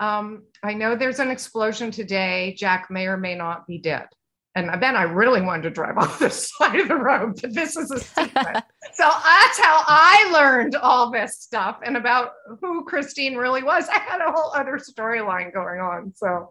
um, 0.00 0.44
I 0.62 0.74
know 0.74 0.96
there's 0.96 1.20
an 1.20 1.30
explosion 1.30 1.90
today. 1.90 2.54
Jack 2.58 2.90
may 2.90 3.06
or 3.06 3.16
may 3.16 3.34
not 3.34 3.66
be 3.66 3.78
dead. 3.78 4.06
And 4.54 4.82
then 4.82 4.96
I 4.96 5.04
really 5.04 5.40
wanted 5.40 5.62
to 5.62 5.70
drive 5.70 5.96
off 5.98 6.18
the 6.18 6.30
side 6.30 6.80
of 6.80 6.88
the 6.88 6.96
road, 6.96 7.40
but 7.40 7.54
this 7.54 7.76
is 7.76 7.90
a 7.90 8.00
secret. 8.00 8.64
so 8.94 9.04
that's 9.04 9.58
how 9.58 9.82
I 9.86 10.30
learned 10.32 10.76
all 10.76 11.10
this 11.10 11.38
stuff 11.38 11.78
and 11.84 11.96
about 11.96 12.32
who 12.60 12.84
Christine 12.84 13.36
really 13.36 13.62
was. 13.62 13.88
I 13.92 13.98
had 13.98 14.20
a 14.20 14.30
whole 14.30 14.52
other 14.54 14.78
storyline 14.78 15.52
going 15.52 15.80
on. 15.80 16.12
So, 16.14 16.50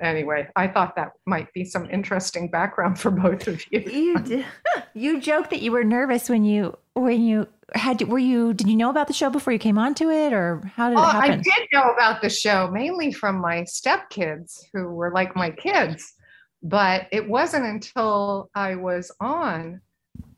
anyway, 0.00 0.48
I 0.56 0.68
thought 0.68 0.96
that 0.96 1.12
might 1.26 1.52
be 1.52 1.64
some 1.64 1.88
interesting 1.90 2.50
background 2.50 2.98
for 2.98 3.10
both 3.10 3.46
of 3.46 3.62
you. 3.70 3.80
You 3.80 4.18
d- 4.24 4.44
you 4.94 5.20
joked 5.20 5.50
that 5.50 5.62
you 5.62 5.72
were 5.72 5.84
nervous 5.84 6.28
when 6.28 6.44
you 6.44 6.76
when 6.94 7.22
you 7.22 7.48
had 7.74 8.00
were 8.08 8.18
you 8.18 8.54
did 8.54 8.68
you 8.68 8.76
know 8.76 8.90
about 8.90 9.08
the 9.08 9.12
show 9.12 9.30
before 9.30 9.52
you 9.52 9.58
came 9.58 9.78
onto 9.78 10.10
it 10.10 10.32
or 10.32 10.62
how 10.76 10.88
did 10.88 10.98
it 10.98 11.00
oh, 11.00 11.04
happen? 11.04 11.30
I 11.32 11.36
did 11.36 11.68
know 11.72 11.90
about 11.90 12.22
the 12.22 12.30
show 12.30 12.70
mainly 12.70 13.12
from 13.12 13.40
my 13.40 13.62
stepkids 13.62 14.60
who 14.72 14.88
were 14.88 15.12
like 15.12 15.34
my 15.34 15.50
kids, 15.50 16.14
but 16.62 17.08
it 17.10 17.28
wasn't 17.28 17.66
until 17.66 18.50
I 18.54 18.76
was 18.76 19.10
on 19.20 19.80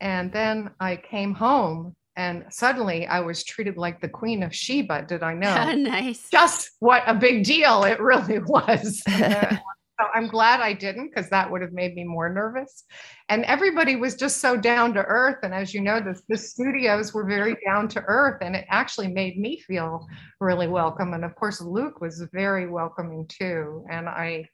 and 0.01 0.31
then 0.31 0.71
I 0.79 0.95
came 0.95 1.33
home 1.33 1.95
and 2.17 2.45
suddenly 2.49 3.05
I 3.05 3.19
was 3.19 3.43
treated 3.43 3.77
like 3.77 4.01
the 4.01 4.09
Queen 4.09 4.41
of 4.41 4.53
Sheba. 4.53 5.05
Did 5.07 5.21
I 5.21 5.33
know? 5.33 5.71
nice. 5.75 6.27
Just 6.31 6.71
what 6.79 7.03
a 7.05 7.13
big 7.13 7.43
deal 7.43 7.83
it 7.83 7.99
really 7.99 8.39
was. 8.45 9.03
So 9.99 10.05
I'm 10.13 10.27
glad 10.27 10.59
I 10.59 10.73
didn't 10.73 11.09
because 11.09 11.27
that 11.31 11.49
would 11.49 11.63
have 11.63 11.73
made 11.73 11.95
me 11.95 12.03
more 12.03 12.31
nervous. 12.31 12.83
And 13.29 13.43
everybody 13.45 13.95
was 13.95 14.15
just 14.15 14.37
so 14.37 14.55
down 14.55 14.93
to 14.93 15.03
earth. 15.03 15.37
And 15.41 15.55
as 15.55 15.73
you 15.73 15.81
know, 15.81 15.99
the, 15.99 16.21
the 16.29 16.37
studios 16.37 17.15
were 17.15 17.25
very 17.25 17.57
down 17.65 17.87
to 17.89 18.03
earth, 18.05 18.37
and 18.41 18.55
it 18.55 18.65
actually 18.69 19.07
made 19.07 19.39
me 19.39 19.59
feel 19.59 20.07
really 20.39 20.67
welcome. 20.67 21.15
And 21.15 21.25
of 21.25 21.33
course, 21.33 21.61
Luke 21.61 21.99
was 21.99 22.23
very 22.31 22.69
welcoming 22.69 23.25
too. 23.27 23.85
And 23.89 24.07
I, 24.07 24.47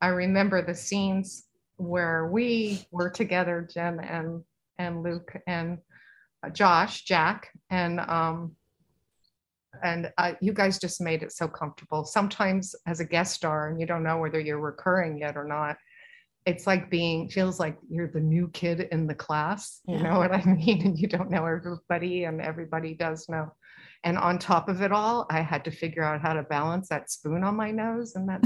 I 0.00 0.08
remember 0.08 0.64
the 0.64 0.74
scenes 0.74 1.44
where 1.76 2.28
we 2.28 2.86
were 2.90 3.10
together, 3.10 3.68
Jim 3.70 4.00
and 4.00 4.42
and 4.80 5.02
Luke 5.02 5.32
and 5.46 5.78
uh, 6.44 6.50
Josh, 6.50 7.04
Jack, 7.04 7.50
and 7.68 8.00
um, 8.00 8.56
and 9.84 10.10
uh, 10.18 10.32
you 10.40 10.52
guys 10.52 10.78
just 10.78 11.00
made 11.00 11.22
it 11.22 11.32
so 11.32 11.46
comfortable. 11.46 12.04
Sometimes 12.04 12.74
as 12.86 13.00
a 13.00 13.04
guest 13.04 13.34
star, 13.34 13.68
and 13.68 13.80
you 13.80 13.86
don't 13.86 14.02
know 14.02 14.18
whether 14.18 14.40
you're 14.40 14.58
recurring 14.58 15.18
yet 15.18 15.36
or 15.36 15.44
not, 15.44 15.76
it's 16.46 16.66
like 16.66 16.90
being 16.90 17.28
feels 17.28 17.60
like 17.60 17.76
you're 17.88 18.10
the 18.10 18.20
new 18.20 18.48
kid 18.48 18.88
in 18.90 19.06
the 19.06 19.14
class. 19.14 19.80
You 19.86 19.98
know 19.98 20.18
what 20.18 20.32
I 20.32 20.42
mean? 20.60 20.82
And 20.86 20.98
you 20.98 21.08
don't 21.08 21.30
know 21.30 21.44
everybody, 21.44 22.24
and 22.24 22.40
everybody 22.40 22.94
does 22.94 23.28
know. 23.28 23.52
And 24.02 24.16
on 24.16 24.38
top 24.38 24.70
of 24.70 24.80
it 24.80 24.92
all, 24.92 25.26
I 25.28 25.42
had 25.42 25.62
to 25.66 25.70
figure 25.70 26.02
out 26.02 26.22
how 26.22 26.32
to 26.32 26.42
balance 26.42 26.88
that 26.88 27.10
spoon 27.10 27.44
on 27.44 27.54
my 27.54 27.70
nose 27.70 28.14
and 28.16 28.26
that 28.30 28.40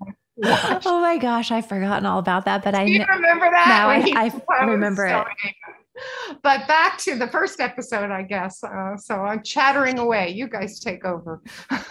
which 0.00 0.14
is 0.42 0.48
not 0.48 0.58
fun 0.60 0.68
to 0.68 0.74
watch. 0.74 0.82
oh 0.86 1.00
my 1.00 1.18
gosh, 1.18 1.50
I've 1.50 1.66
forgotten 1.66 2.06
all 2.06 2.18
about 2.18 2.44
that, 2.46 2.64
but 2.64 2.74
I 2.74 2.84
you 2.84 3.04
remember 3.08 3.50
that? 3.50 3.66
Now 3.68 3.88
I- 3.90 4.32
I 4.60 4.64
remember 4.64 5.06
it. 5.06 5.26
But 6.42 6.66
back 6.66 6.96
to 6.98 7.16
the 7.16 7.28
first 7.28 7.60
episode, 7.60 8.10
I 8.10 8.22
guess. 8.22 8.62
Uh, 8.64 8.96
so 8.96 9.16
I'm 9.16 9.42
chattering 9.42 9.98
away. 9.98 10.30
You 10.30 10.48
guys 10.48 10.80
take 10.80 11.04
over. 11.04 11.42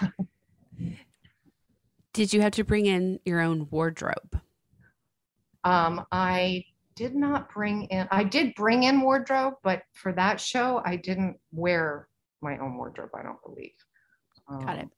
Did 2.14 2.34
you 2.34 2.42
have 2.42 2.54
to 2.54 2.64
bring 2.64 2.88
in 2.88 3.20
your 3.24 3.40
own 3.40 3.68
wardrobe? 3.70 4.42
Um, 5.64 6.06
I 6.12 6.64
did 6.96 7.16
not 7.16 7.54
bring 7.54 7.84
in, 7.86 8.08
I 8.12 8.24
did 8.24 8.56
bring 8.56 8.84
in 8.84 9.02
wardrobe, 9.02 9.56
but 9.64 9.84
for 9.94 10.12
that 10.14 10.40
show, 10.40 10.82
I 10.86 10.96
didn't 10.96 11.38
wear 11.52 12.08
my 12.42 12.58
own 12.58 12.78
wardrobe, 12.78 13.10
I 13.14 13.24
don't 13.24 13.42
believe. 13.44 13.74
Got 14.66 14.80
it. 14.80 14.90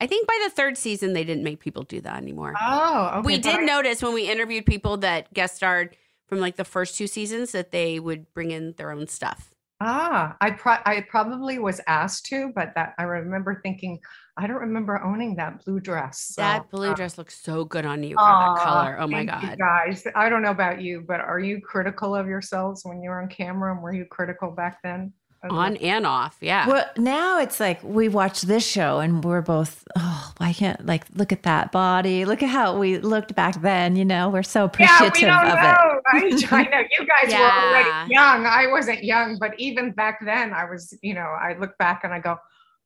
I 0.00 0.06
think 0.06 0.26
by 0.26 0.38
the 0.44 0.50
third 0.50 0.76
season 0.76 1.12
they 1.12 1.24
didn't 1.24 1.44
make 1.44 1.60
people 1.60 1.82
do 1.82 2.00
that 2.02 2.16
anymore. 2.16 2.54
Oh, 2.60 3.10
okay. 3.14 3.26
we 3.26 3.38
did 3.38 3.62
notice 3.62 4.02
when 4.02 4.12
we 4.12 4.30
interviewed 4.30 4.66
people 4.66 4.98
that 4.98 5.32
guest 5.32 5.56
starred 5.56 5.96
from 6.26 6.38
like 6.40 6.56
the 6.56 6.64
first 6.64 6.96
two 6.96 7.06
seasons 7.06 7.52
that 7.52 7.70
they 7.70 7.98
would 7.98 8.32
bring 8.34 8.50
in 8.50 8.74
their 8.76 8.90
own 8.90 9.06
stuff. 9.06 9.54
Ah, 9.80 10.36
I 10.40 10.52
pro- 10.52 10.78
I 10.86 11.04
probably 11.08 11.58
was 11.58 11.82
asked 11.86 12.26
to, 12.26 12.50
but 12.54 12.72
that 12.74 12.94
I 12.98 13.02
remember 13.02 13.60
thinking, 13.62 13.98
I 14.38 14.46
don't 14.46 14.56
remember 14.56 15.02
owning 15.02 15.36
that 15.36 15.64
blue 15.64 15.80
dress. 15.80 16.18
So, 16.34 16.40
that 16.40 16.70
blue 16.70 16.92
uh, 16.92 16.94
dress 16.94 17.18
looks 17.18 17.38
so 17.38 17.66
good 17.66 17.84
on 17.84 18.02
you. 18.02 18.16
That 18.16 18.58
color. 18.58 18.96
Oh 18.98 19.06
my 19.06 19.24
god. 19.24 19.58
guys. 19.58 20.06
I 20.14 20.30
don't 20.30 20.42
know 20.42 20.50
about 20.50 20.80
you, 20.80 21.04
but 21.06 21.20
are 21.20 21.38
you 21.38 21.60
critical 21.60 22.14
of 22.14 22.26
yourselves 22.26 22.86
when 22.86 23.02
you're 23.02 23.20
on 23.20 23.28
camera? 23.28 23.74
And 23.74 23.82
were 23.82 23.92
you 23.92 24.06
critical 24.06 24.50
back 24.50 24.82
then? 24.82 25.12
As 25.46 25.52
well? 25.52 25.60
On 25.60 25.76
and 25.76 26.06
off. 26.06 26.36
Yeah. 26.40 26.68
Well, 26.68 26.84
now 26.96 27.40
it's 27.40 27.58
like 27.58 27.82
we 27.82 28.08
watch 28.08 28.42
this 28.42 28.66
show 28.66 29.00
and 29.00 29.24
we're 29.24 29.42
both, 29.42 29.86
oh, 29.96 30.32
why 30.36 30.52
can't 30.52 30.84
like 30.84 31.04
look 31.14 31.32
at 31.32 31.42
that 31.44 31.72
body? 31.72 32.24
Look 32.24 32.42
at 32.42 32.48
how 32.48 32.78
we 32.78 32.98
looked 32.98 33.34
back 33.34 33.60
then. 33.62 33.96
You 33.96 34.04
know, 34.04 34.28
we're 34.28 34.42
so 34.42 34.70
Yeah, 34.78 35.00
we 35.00 35.06
appreciative 35.06 35.28
don't 35.28 35.46
of 35.46 35.54
know. 35.54 36.00
right? 36.12 36.52
I 36.52 36.62
know 36.64 36.82
you 36.98 37.06
guys 37.06 37.32
were 37.32 37.44
already 37.44 38.12
young. 38.12 38.46
I 38.46 38.66
wasn't 38.70 39.04
young, 39.04 39.38
but 39.38 39.58
even 39.58 39.92
back 39.92 40.24
then, 40.24 40.52
I 40.52 40.64
was. 40.64 40.96
You 41.02 41.14
know, 41.14 41.20
I 41.20 41.56
look 41.58 41.76
back 41.78 42.02
and 42.04 42.12
I 42.12 42.20
go, 42.20 42.36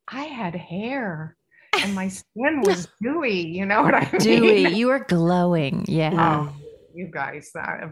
I 0.09 0.23
had 0.23 0.55
hair, 0.55 1.37
and 1.83 1.95
my 1.95 2.09
skin 2.09 2.62
was 2.62 2.88
dewy. 3.02 3.47
You 3.47 3.67
know 3.67 3.83
what 3.83 3.95
I 3.95 4.09
mean? 4.12 4.21
Dewy. 4.21 4.69
you 4.69 4.88
were 4.88 5.00
glowing. 5.00 5.85
Yeah. 5.88 6.12
Oh, 6.50 6.55
you 7.00 7.07
guys, 7.11 7.50
uh, 7.59 7.88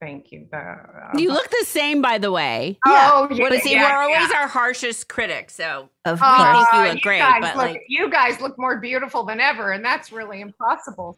thank 0.00 0.32
you. 0.32 0.48
The, 0.50 0.58
uh, 0.58 1.10
you 1.16 1.32
look 1.32 1.48
the 1.50 1.64
same, 1.66 2.02
by 2.02 2.18
the 2.18 2.32
way. 2.32 2.78
Oh, 2.84 3.28
But 3.30 3.38
yeah, 3.38 3.60
see, 3.60 3.72
yeah, 3.72 3.88
we're 3.88 4.02
always 4.02 4.28
yeah. 4.32 4.40
our 4.40 4.48
harshest 4.48 5.08
critic. 5.08 5.50
So 5.50 5.88
Of 6.04 6.20
We 6.20 6.26
course. 6.26 6.56
think 6.56 6.68
you 6.72 6.78
Uh, 6.80 6.92
look 6.94 7.02
great, 7.02 7.18
guys 7.20 7.40
but, 7.42 7.56
look, 7.56 7.66
like- 7.68 7.82
you 7.88 8.10
guys 8.10 8.40
look 8.40 8.58
more 8.58 8.80
beautiful 8.80 9.24
than 9.24 9.38
ever, 9.40 9.70
and 9.70 9.84
that's 9.84 10.10
really 10.10 10.40
impossible. 10.40 11.16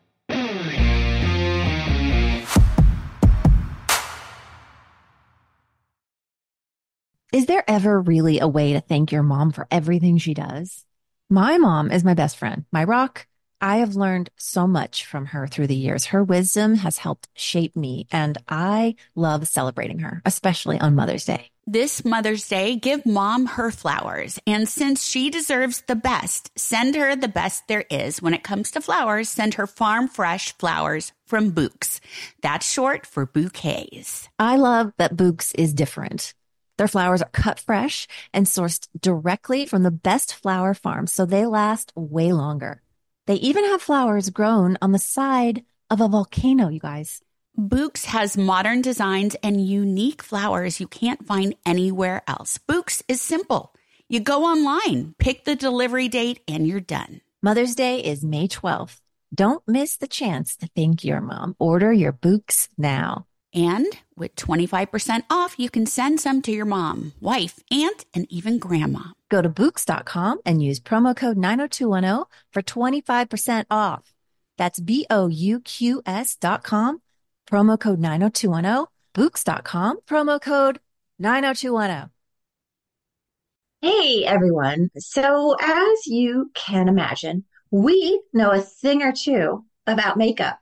Is 7.33 7.47
there 7.47 7.65
ever 7.67 8.01
really 8.01 8.41
a 8.41 8.49
way 8.49 8.75
to 8.75 8.81
thank 8.81 9.11
your 9.11 9.23
mom 9.23 9.53
for 9.53 9.67
everything 9.71 10.19
she 10.19 10.35
does? 10.35 10.85
My 11.31 11.57
mom 11.57 11.91
is 11.91 12.05
my 12.05 12.13
best 12.15 12.37
friend, 12.37 12.67
my 12.73 12.85
rock. 12.85 13.27
I 13.63 13.77
have 13.77 13.95
learned 13.95 14.29
so 14.37 14.67
much 14.67 15.07
from 15.07 15.27
her 15.27 15.47
through 15.47 15.69
the 15.69 15.77
years. 15.77 16.07
Her 16.07 16.25
wisdom 16.25 16.75
has 16.75 16.99
helped 16.99 17.29
shape 17.35 17.77
me, 17.77 18.09
and 18.11 18.37
I 18.49 18.97
love 19.15 19.47
celebrating 19.47 20.01
her, 20.01 20.21
especially 20.25 20.81
on 20.81 20.97
Mother's 20.97 21.25
Day. 21.25 21.53
this 21.65 22.05
Mother's 22.05 22.49
Day, 22.49 22.75
give 22.75 23.07
mom 23.07 23.47
her 23.47 23.71
flowers. 23.71 24.37
And 24.49 24.69
since 24.69 25.07
she 25.07 25.31
deserves 25.31 25.85
the 25.87 25.95
best, 25.95 26.51
send 26.59 26.97
her 26.97 27.15
the 27.15 27.29
best 27.29 27.69
there 27.69 27.85
is. 27.89 28.21
When 28.21 28.35
it 28.35 28.43
comes 28.43 28.73
to 28.73 28.81
flowers, 28.81 29.29
send 29.29 29.55
her 29.55 29.69
farm 29.69 30.09
fresh 30.09 30.53
flowers 30.59 31.13
from 31.25 31.53
Bouqs. 31.53 32.01
That's 32.43 32.69
short 32.69 33.07
for 33.07 33.27
bouquets. 33.27 34.29
I 34.41 34.57
love 34.57 34.93
that 34.99 35.17
Bouqs 35.17 35.53
is 35.55 35.73
different. 35.73 36.35
Their 36.79 36.89
flowers 36.89 37.23
are 37.23 37.31
cut 37.31 37.61
fresh 37.61 38.09
and 38.33 38.47
sourced 38.47 38.89
directly 39.01 39.67
from 39.67 39.85
the 39.85 39.93
best 39.93 40.35
flower 40.35 40.75
farms, 40.75 41.13
so 41.13 41.25
they 41.25 41.47
last 41.47 41.93
way 41.95 42.33
longer. 42.33 42.83
They 43.33 43.39
even 43.39 43.65
have 43.65 43.81
flowers 43.81 44.29
grown 44.29 44.77
on 44.83 44.93
the 44.93 44.99
side 44.99 45.65
of 45.89 46.03
a 46.03 46.09
volcano, 46.09 46.69
you 46.69 46.79
guys. 46.79 47.23
Bouqs 47.59 48.05
has 48.05 48.37
modern 48.37 48.83
designs 48.83 49.37
and 49.43 49.67
unique 49.67 50.23
flowers 50.23 50.81
you 50.81 50.87
can't 50.87 51.27
find 51.27 51.55
anywhere 51.65 52.23
else. 52.29 52.59
Bouqs 52.69 53.03
is 53.09 53.23
simple. 53.23 53.75
You 54.07 54.21
go 54.21 54.45
online, 54.45 55.15
pick 55.19 55.47
the 55.47 55.57
delivery 55.57 56.09
date, 56.09 56.41
and 56.47 56.67
you're 56.67 56.81
done. 56.81 57.23
Mother's 57.43 57.75
Day 57.75 58.01
is 58.01 58.23
May 58.23 58.49
12th. 58.49 59.01
Don't 59.35 59.67
miss 59.67 59.97
the 59.97 60.07
chance 60.07 60.55
to 60.57 60.69
thank 60.77 61.03
your 61.03 61.23
mom. 61.23 61.57
Order 61.59 61.91
your 61.91 62.13
Bouqs 62.13 62.69
now. 62.77 63.25
And 63.55 63.87
with 64.17 64.37
25% 64.37 65.23
off, 65.29 65.59
you 65.59 65.69
can 65.69 65.87
send 65.87 66.21
some 66.21 66.43
to 66.43 66.53
your 66.53 66.65
mom, 66.65 67.13
wife, 67.21 67.61
aunt, 67.71 68.05
and 68.15 68.27
even 68.31 68.59
grandma. 68.59 69.11
Go 69.29 69.43
to 69.43 69.49
Bouqs.com 69.49 70.39
and 70.45 70.63
use 70.63 70.81
promo 70.81 71.17
code 71.17 71.37
90210 71.37 72.25
for 72.53 72.63
25% 72.63 73.65
off. 73.71 74.13
That's 74.59 74.81
B 74.81 75.07
O 75.11 75.29
U 75.29 75.61
Q 75.61 76.03
S.com, 76.07 77.03
promo 77.51 77.81
code 77.81 77.99
90210, 77.99 78.87
Bouqs.com, 79.15 80.01
promo 80.07 80.41
code 80.41 80.79
90210. 81.19 82.11
Hey 83.81 84.25
everyone. 84.25 84.91
So, 84.97 85.57
as 85.61 86.07
you 86.07 86.53
can 86.55 86.87
imagine, 86.89 87.45
we 87.73 88.23
know 88.33 88.53
a 88.53 88.61
thing 88.61 89.03
or 89.03 89.13
two 89.13 89.65
about 89.89 90.17
makeup. 90.17 90.62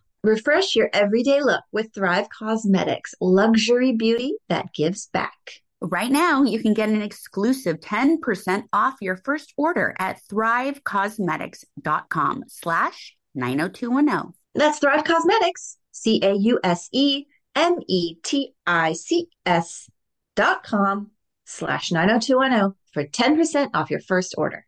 Refresh 0.23 0.75
your 0.75 0.87
everyday 0.93 1.41
look 1.41 1.63
with 1.71 1.95
Thrive 1.95 2.27
Causemetics, 2.29 3.15
luxury 3.19 3.93
beauty 3.93 4.35
that 4.49 4.71
gives 4.71 5.07
back. 5.07 5.33
Right 5.81 6.11
now, 6.11 6.43
you 6.43 6.61
can 6.61 6.75
get 6.75 6.89
an 6.89 7.01
exclusive 7.01 7.79
10% 7.79 8.65
off 8.71 8.97
your 9.01 9.17
first 9.17 9.51
order 9.57 9.95
at 9.97 10.21
thrivecausemetics.com 10.31 12.43
slash 12.47 13.15
90210. 13.33 14.33
That's 14.53 14.77
Thrive 14.77 15.05
Causemetics, 15.05 15.77
C 15.91 16.19
A 16.21 16.35
U 16.35 16.59
S 16.63 16.87
E 16.91 17.25
M 17.55 17.79
E 17.87 18.13
T 18.21 18.53
I 18.67 18.93
C 18.93 19.27
S 19.43 19.89
dot 20.35 20.61
com 20.61 21.09
slash 21.45 21.91
90210 21.91 22.75
for 22.93 23.05
10% 23.05 23.71
off 23.73 23.89
your 23.89 24.01
first 24.01 24.35
order. 24.37 24.67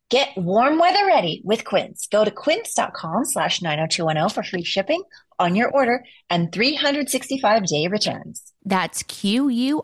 Get 0.11 0.35
warm 0.35 0.77
weather 0.77 1.05
ready 1.07 1.41
with 1.45 1.63
Quince. 1.63 2.07
Go 2.11 2.25
to 2.25 2.31
quince.com 2.31 3.23
slash 3.23 3.61
90210 3.61 4.27
for 4.29 4.43
free 4.43 4.65
shipping 4.65 5.03
on 5.39 5.55
your 5.55 5.69
order 5.69 6.03
and 6.29 6.51
365 6.51 7.65
day 7.65 7.87
returns. 7.87 8.51
That's 8.65 9.03
Q-U-I-N-C-E 9.03 9.77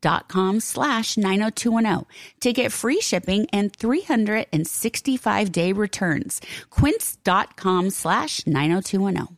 dot 0.00 0.28
com 0.28 0.58
slash 0.58 1.16
90210 1.16 2.04
to 2.40 2.52
get 2.52 2.72
free 2.72 3.00
shipping 3.00 3.46
and 3.52 3.72
365 3.76 5.52
day 5.52 5.72
returns. 5.72 6.40
Quince.com 6.70 7.90
slash 7.90 8.44
90210. 8.44 9.36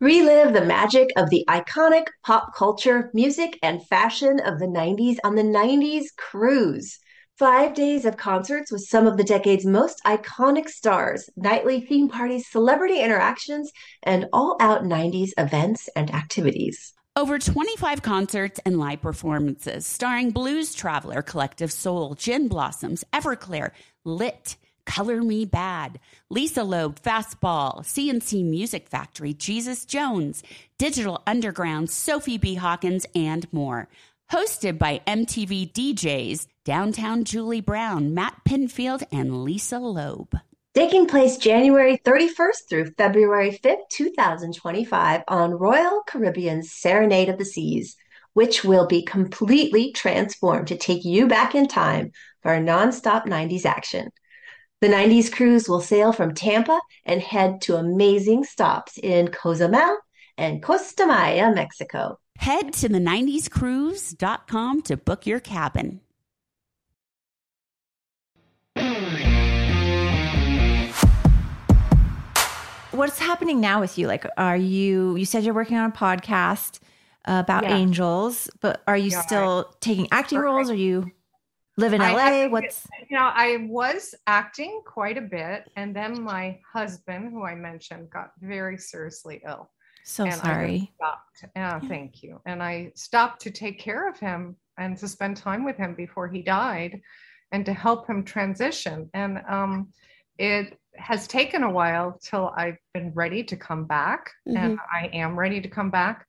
Relive 0.00 0.52
the 0.52 0.64
magic 0.64 1.10
of 1.16 1.30
the 1.30 1.44
iconic 1.48 2.08
pop 2.26 2.56
culture, 2.56 3.12
music, 3.14 3.56
and 3.62 3.86
fashion 3.86 4.40
of 4.40 4.58
the 4.58 4.66
90s 4.66 5.18
on 5.22 5.36
the 5.36 5.42
90s 5.44 6.06
Cruise. 6.16 6.98
Five 7.38 7.74
days 7.74 8.04
of 8.04 8.16
concerts 8.16 8.72
with 8.72 8.80
some 8.80 9.06
of 9.06 9.16
the 9.16 9.22
decade's 9.22 9.64
most 9.64 10.02
iconic 10.04 10.68
stars, 10.68 11.30
nightly 11.36 11.80
theme 11.80 12.08
parties, 12.08 12.48
celebrity 12.48 13.00
interactions, 13.00 13.70
and 14.02 14.26
all 14.32 14.56
out 14.58 14.82
90s 14.82 15.30
events 15.38 15.88
and 15.94 16.12
activities. 16.12 16.94
Over 17.14 17.38
25 17.38 18.02
concerts 18.02 18.58
and 18.66 18.76
live 18.76 19.00
performances 19.02 19.86
starring 19.86 20.32
Blues 20.32 20.74
Traveler, 20.74 21.22
Collective 21.22 21.70
Soul, 21.70 22.16
Gin 22.16 22.48
Blossoms, 22.48 23.04
Everclear, 23.12 23.70
Lit, 24.04 24.56
Color 24.84 25.22
Me 25.22 25.46
Badd, 25.46 25.98
Lisa 26.30 26.64
Loeb, 26.64 27.00
Fastball, 27.00 27.86
C+C 27.86 28.42
Music 28.42 28.88
Factory, 28.88 29.32
Jesus 29.32 29.84
Jones, 29.84 30.42
Digital 30.76 31.22
Underground, 31.24 31.88
Sophie 31.88 32.38
B. 32.38 32.56
Hawkins, 32.56 33.06
and 33.14 33.46
more. 33.52 33.88
Hosted 34.32 34.76
by 34.76 35.00
MTV 35.06 35.72
DJs, 35.72 36.48
Downtown 36.68 37.24
Julie 37.24 37.62
Brown, 37.62 38.12
Matt 38.12 38.42
Pinfield, 38.46 39.02
and 39.10 39.42
Lisa 39.42 39.78
Loeb. 39.78 40.34
Taking 40.74 41.06
place 41.06 41.38
January 41.38 41.96
31st 42.04 42.68
through 42.68 42.90
February 42.90 43.58
5th, 43.64 43.88
2025, 43.90 45.22
on 45.28 45.52
Royal 45.52 46.02
Caribbean's 46.06 46.70
Serenade 46.70 47.30
of 47.30 47.38
the 47.38 47.46
Seas, 47.46 47.96
which 48.34 48.64
will 48.64 48.86
be 48.86 49.02
completely 49.02 49.92
transformed 49.92 50.68
to 50.68 50.76
take 50.76 51.06
you 51.06 51.26
back 51.26 51.54
in 51.54 51.68
time 51.68 52.12
for 52.42 52.52
a 52.52 52.60
nonstop 52.60 53.24
90s 53.24 53.64
action. 53.64 54.10
The 54.82 54.88
90s 54.88 55.32
cruise 55.32 55.70
will 55.70 55.80
sail 55.80 56.12
from 56.12 56.34
Tampa 56.34 56.78
and 57.06 57.22
head 57.22 57.62
to 57.62 57.76
amazing 57.76 58.44
stops 58.44 58.98
in 59.02 59.28
Cozumel 59.28 59.96
and 60.36 60.62
Costa 60.62 61.06
Maya, 61.06 61.50
Mexico. 61.50 62.18
Head 62.36 62.74
to 62.74 62.90
the 62.90 62.98
90scruise.com 62.98 64.82
to 64.82 64.96
book 64.98 65.26
your 65.26 65.40
cabin. 65.40 66.02
What's 72.98 73.20
happening 73.20 73.60
now 73.60 73.78
with 73.78 73.96
you? 73.96 74.08
Like, 74.08 74.26
are 74.36 74.56
you, 74.56 75.14
you 75.14 75.24
said 75.24 75.44
you're 75.44 75.54
working 75.54 75.76
on 75.76 75.88
a 75.88 75.92
podcast 75.92 76.80
about 77.24 77.62
Yeah. 77.62 77.76
angels, 77.76 78.50
but 78.60 78.82
are 78.88 78.96
you 78.96 79.10
Yeah, 79.12 79.18
I- 79.18 79.22
still 79.22 79.76
taking 79.80 80.08
acting 80.10 80.38
Right. 80.40 80.44
roles? 80.46 80.68
Are 80.68 80.74
you 80.74 81.12
live 81.76 81.92
in 81.92 82.00
LA? 82.00 82.18
have- 82.18 82.50
What's, 82.50 82.88
you 83.08 83.16
know 83.16 83.30
i 83.32 83.68
was 83.68 84.16
acting 84.26 84.82
quite 84.84 85.16
a 85.16 85.20
bit 85.20 85.70
and 85.76 85.94
then 85.94 86.20
my 86.24 86.58
husband 86.72 87.30
who 87.30 87.44
i 87.44 87.54
mentioned 87.54 88.10
got 88.10 88.32
very 88.40 88.76
seriously 88.76 89.40
ill 89.46 89.70
so 90.02 90.24
and 90.24 90.32
I 90.32 90.34
just 90.34 90.44
sorry. 90.44 90.92
yeah, 91.54 91.78
thank 91.78 92.24
you 92.24 92.40
and 92.46 92.60
i 92.60 92.90
stopped 92.96 93.42
to 93.42 93.52
take 93.52 93.78
care 93.78 94.08
of 94.08 94.18
him 94.18 94.56
and 94.76 94.96
to 94.98 95.06
spend 95.06 95.36
time 95.36 95.64
with 95.64 95.76
him 95.76 95.94
before 95.94 96.26
he 96.26 96.42
died 96.42 97.00
and 97.52 97.64
to 97.64 97.72
help 97.72 98.08
him 98.08 98.24
transition 98.24 99.08
and 99.14 99.38
um, 99.48 99.92
it 100.36 100.76
has 100.98 101.26
taken 101.26 101.62
a 101.62 101.70
while 101.70 102.18
till 102.22 102.52
i've 102.56 102.78
been 102.94 103.12
ready 103.14 103.42
to 103.42 103.56
come 103.56 103.84
back 103.84 104.30
and 104.46 104.78
i 104.92 105.06
am 105.12 105.38
ready 105.38 105.60
to 105.60 105.68
come 105.68 105.90
back 105.90 106.26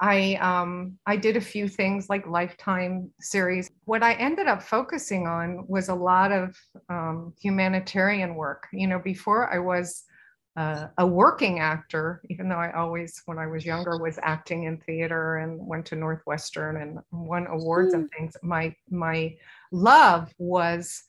I 0.00 0.36
um 0.36 0.98
I 1.06 1.16
did 1.16 1.36
a 1.36 1.40
few 1.40 1.68
things 1.68 2.08
like 2.08 2.26
Lifetime 2.26 3.10
series. 3.20 3.70
What 3.84 4.02
I 4.02 4.14
ended 4.14 4.46
up 4.46 4.62
focusing 4.62 5.26
on 5.26 5.66
was 5.68 5.90
a 5.90 5.94
lot 5.94 6.32
of 6.32 6.56
um, 6.88 7.34
humanitarian 7.40 8.34
work. 8.34 8.66
You 8.72 8.86
know, 8.86 8.98
before 8.98 9.52
I 9.52 9.58
was 9.58 10.04
uh, 10.56 10.88
a 10.98 11.06
working 11.06 11.60
actor, 11.60 12.22
even 12.28 12.48
though 12.48 12.56
I 12.56 12.72
always, 12.72 13.22
when 13.26 13.38
I 13.38 13.46
was 13.46 13.64
younger, 13.64 13.98
was 13.98 14.18
acting 14.22 14.64
in 14.64 14.78
theater 14.78 15.36
and 15.36 15.64
went 15.64 15.86
to 15.86 15.96
Northwestern 15.96 16.78
and 16.78 16.98
won 17.12 17.46
awards 17.46 17.92
and 17.94 18.10
things. 18.10 18.36
My 18.42 18.74
my 18.90 19.36
love 19.70 20.32
was 20.38 21.04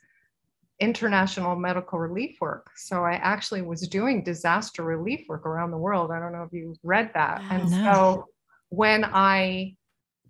international 0.82 1.56
medical 1.56 2.00
relief 2.00 2.38
work. 2.42 2.72
So 2.76 3.06
I 3.06 3.14
actually 3.14 3.62
was 3.62 3.88
doing 3.88 4.24
disaster 4.24 4.84
relief 4.84 5.22
work 5.30 5.46
around 5.46 5.72
the 5.72 5.78
world. 5.78 6.12
I 6.12 6.20
don't 6.20 6.34
know 6.34 6.44
if 6.44 6.52
you 6.52 6.76
read 6.84 7.12
that. 7.14 7.44
And 7.52 7.70
no. 7.70 7.84
so 7.86 8.26
when 8.70 9.06
I 9.06 9.76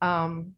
um, 0.01 0.53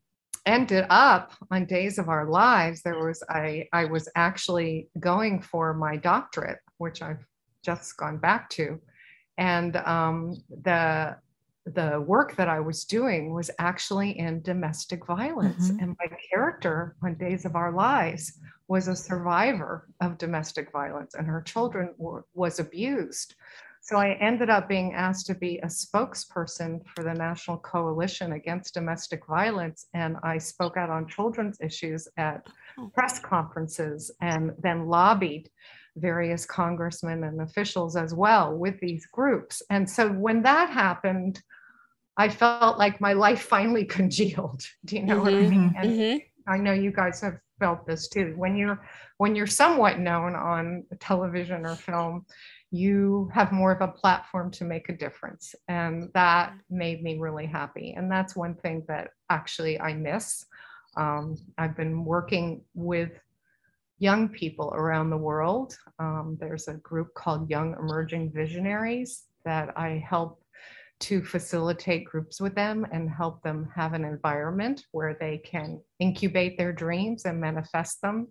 ended 0.45 0.85
up 0.89 1.33
on 1.51 1.65
Days 1.65 1.99
of 1.99 2.09
Our 2.09 2.27
Lives, 2.27 2.81
there 2.81 3.05
was 3.05 3.23
I 3.29 3.67
I 3.71 3.85
was 3.85 4.09
actually 4.15 4.89
going 4.99 5.41
for 5.41 5.73
my 5.73 5.95
doctorate, 5.95 6.59
which 6.77 7.01
I've 7.01 7.23
just 7.63 7.95
gone 7.95 8.17
back 8.17 8.49
to, 8.51 8.79
and 9.37 9.75
um, 9.77 10.35
the 10.49 11.15
the 11.65 12.01
work 12.01 12.35
that 12.35 12.49
I 12.49 12.59
was 12.59 12.83
doing 12.83 13.33
was 13.33 13.49
actually 13.57 14.19
in 14.19 14.41
domestic 14.41 15.05
violence, 15.05 15.71
Mhm. 15.71 15.81
and 15.81 15.95
my 16.01 16.07
character 16.29 16.95
on 17.03 17.15
Days 17.15 17.45
of 17.45 17.55
Our 17.55 17.71
Lives 17.71 18.39
was 18.67 18.87
a 18.87 18.95
survivor 18.95 19.87
of 20.01 20.17
domestic 20.17 20.71
violence, 20.71 21.15
and 21.15 21.27
her 21.27 21.41
children 21.41 21.93
were, 21.97 22.25
was 22.33 22.59
abused. 22.59 23.35
So 23.83 23.97
I 23.97 24.17
ended 24.21 24.49
up 24.49 24.69
being 24.69 24.93
asked 24.93 25.25
to 25.25 25.35
be 25.35 25.57
a 25.57 25.67
spokesperson 25.67 26.79
for 26.95 27.03
the 27.03 27.13
National 27.13 27.57
Coalition 27.57 28.31
Against 28.31 28.73
Domestic 28.73 29.25
Violence. 29.27 29.87
And 29.93 30.15
I 30.23 30.37
spoke 30.37 30.77
out 30.77 30.89
on 30.89 31.05
children's 31.05 31.59
issues 31.59 32.07
at 32.15 32.47
oh. 32.79 32.89
press 32.93 33.19
conferences 33.19 34.09
and 34.21 34.53
then 34.57 34.87
lobbied 34.87 35.49
various 35.97 36.45
congressmen 36.45 37.25
and 37.25 37.41
officials 37.41 37.97
as 37.97 38.13
well 38.13 38.55
with 38.55 38.79
these 38.79 39.05
groups. 39.07 39.61
And 39.69 39.87
so 39.89 40.09
when 40.09 40.43
that 40.43 40.69
happened, 40.69 41.41
I 42.15 42.29
felt 42.29 42.77
like 42.77 43.01
my 43.01 43.11
life 43.11 43.41
finally 43.41 43.83
congealed. 43.99 44.63
Do 44.85 44.95
you 44.95 45.03
know 45.03 45.19
what 45.19 45.33
I 45.33 45.37
mm-hmm. 45.37 45.49
mean? 45.49 45.75
And 45.77 45.91
mm-hmm. 45.91 46.51
I 46.51 46.57
know 46.57 46.71
you 46.71 46.91
guys 46.91 47.19
have 47.19 47.37
felt 47.63 47.87
this 47.87 48.09
too. 48.09 48.33
When 48.35 48.57
you're 48.57 48.85
when 49.19 49.37
you're 49.37 49.47
somewhat 49.47 49.97
known 49.97 50.35
on 50.35 50.83
television 50.99 51.65
or 51.65 51.75
film, 51.75 52.25
you 52.71 53.29
have 53.33 53.53
more 53.53 53.71
of 53.71 53.79
a 53.79 53.87
platform 53.87 54.51
to 54.51 54.65
make 54.65 54.89
a 54.89 54.97
difference. 54.97 55.55
And 55.69 56.09
that 56.13 56.53
made 56.69 57.01
me 57.01 57.19
really 57.19 57.45
happy. 57.45 57.93
And 57.95 58.11
that's 58.11 58.35
one 58.35 58.55
thing 58.55 58.83
that 58.89 59.11
actually 59.29 59.79
I 59.79 59.93
miss. 59.93 60.45
Um, 60.97 61.37
I've 61.57 61.77
been 61.77 62.03
working 62.03 62.63
with 62.73 63.11
young 63.99 64.27
people 64.27 64.73
around 64.75 65.09
the 65.09 65.23
world. 65.29 65.77
Um, 65.99 66.37
there's 66.41 66.67
a 66.67 66.73
group 66.73 67.13
called 67.13 67.49
Young 67.49 67.77
Emerging 67.79 68.33
Visionaries 68.33 69.23
that 69.45 69.77
I 69.77 70.03
help 70.05 70.42
to 71.03 71.21
facilitate 71.21 72.05
groups 72.05 72.39
with 72.39 72.55
them 72.55 72.87
and 72.93 73.09
help 73.09 73.41
them 73.43 73.67
have 73.75 73.93
an 73.93 74.05
environment 74.05 74.85
where 74.91 75.17
they 75.19 75.37
can 75.39 75.81
incubate 75.99 76.57
their 76.57 76.71
dreams 76.71 77.25
and 77.25 77.41
manifest 77.41 78.01
them. 78.01 78.29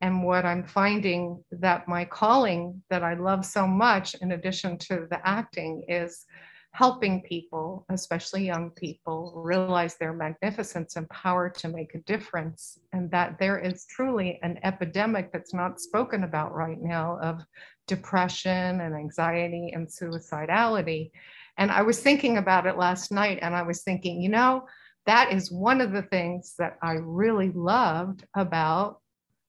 And 0.00 0.24
what 0.24 0.46
I'm 0.46 0.66
finding 0.66 1.44
that 1.50 1.88
my 1.88 2.06
calling 2.06 2.82
that 2.88 3.02
I 3.02 3.14
love 3.14 3.44
so 3.44 3.66
much, 3.66 4.14
in 4.14 4.32
addition 4.32 4.78
to 4.78 5.06
the 5.10 5.20
acting, 5.28 5.84
is 5.88 6.24
helping 6.72 7.22
people, 7.22 7.84
especially 7.90 8.46
young 8.46 8.70
people, 8.70 9.32
realize 9.36 9.96
their 9.96 10.12
magnificence 10.14 10.96
and 10.96 11.08
power 11.10 11.50
to 11.50 11.68
make 11.68 11.94
a 11.94 12.00
difference. 12.00 12.78
And 12.94 13.10
that 13.10 13.38
there 13.38 13.58
is 13.58 13.84
truly 13.86 14.38
an 14.42 14.58
epidemic 14.62 15.32
that's 15.32 15.52
not 15.52 15.80
spoken 15.80 16.24
about 16.24 16.54
right 16.54 16.80
now 16.80 17.18
of 17.20 17.42
depression 17.86 18.80
and 18.80 18.94
anxiety 18.94 19.72
and 19.74 19.86
suicidality. 19.86 21.10
And 21.58 21.70
I 21.70 21.82
was 21.82 22.00
thinking 22.00 22.36
about 22.38 22.66
it 22.66 22.76
last 22.76 23.10
night, 23.10 23.38
and 23.42 23.54
I 23.54 23.62
was 23.62 23.82
thinking, 23.82 24.20
you 24.20 24.28
know, 24.28 24.66
that 25.06 25.32
is 25.32 25.50
one 25.52 25.80
of 25.80 25.92
the 25.92 26.02
things 26.02 26.54
that 26.58 26.76
I 26.82 26.94
really 27.00 27.50
loved 27.50 28.24
about 28.36 29.00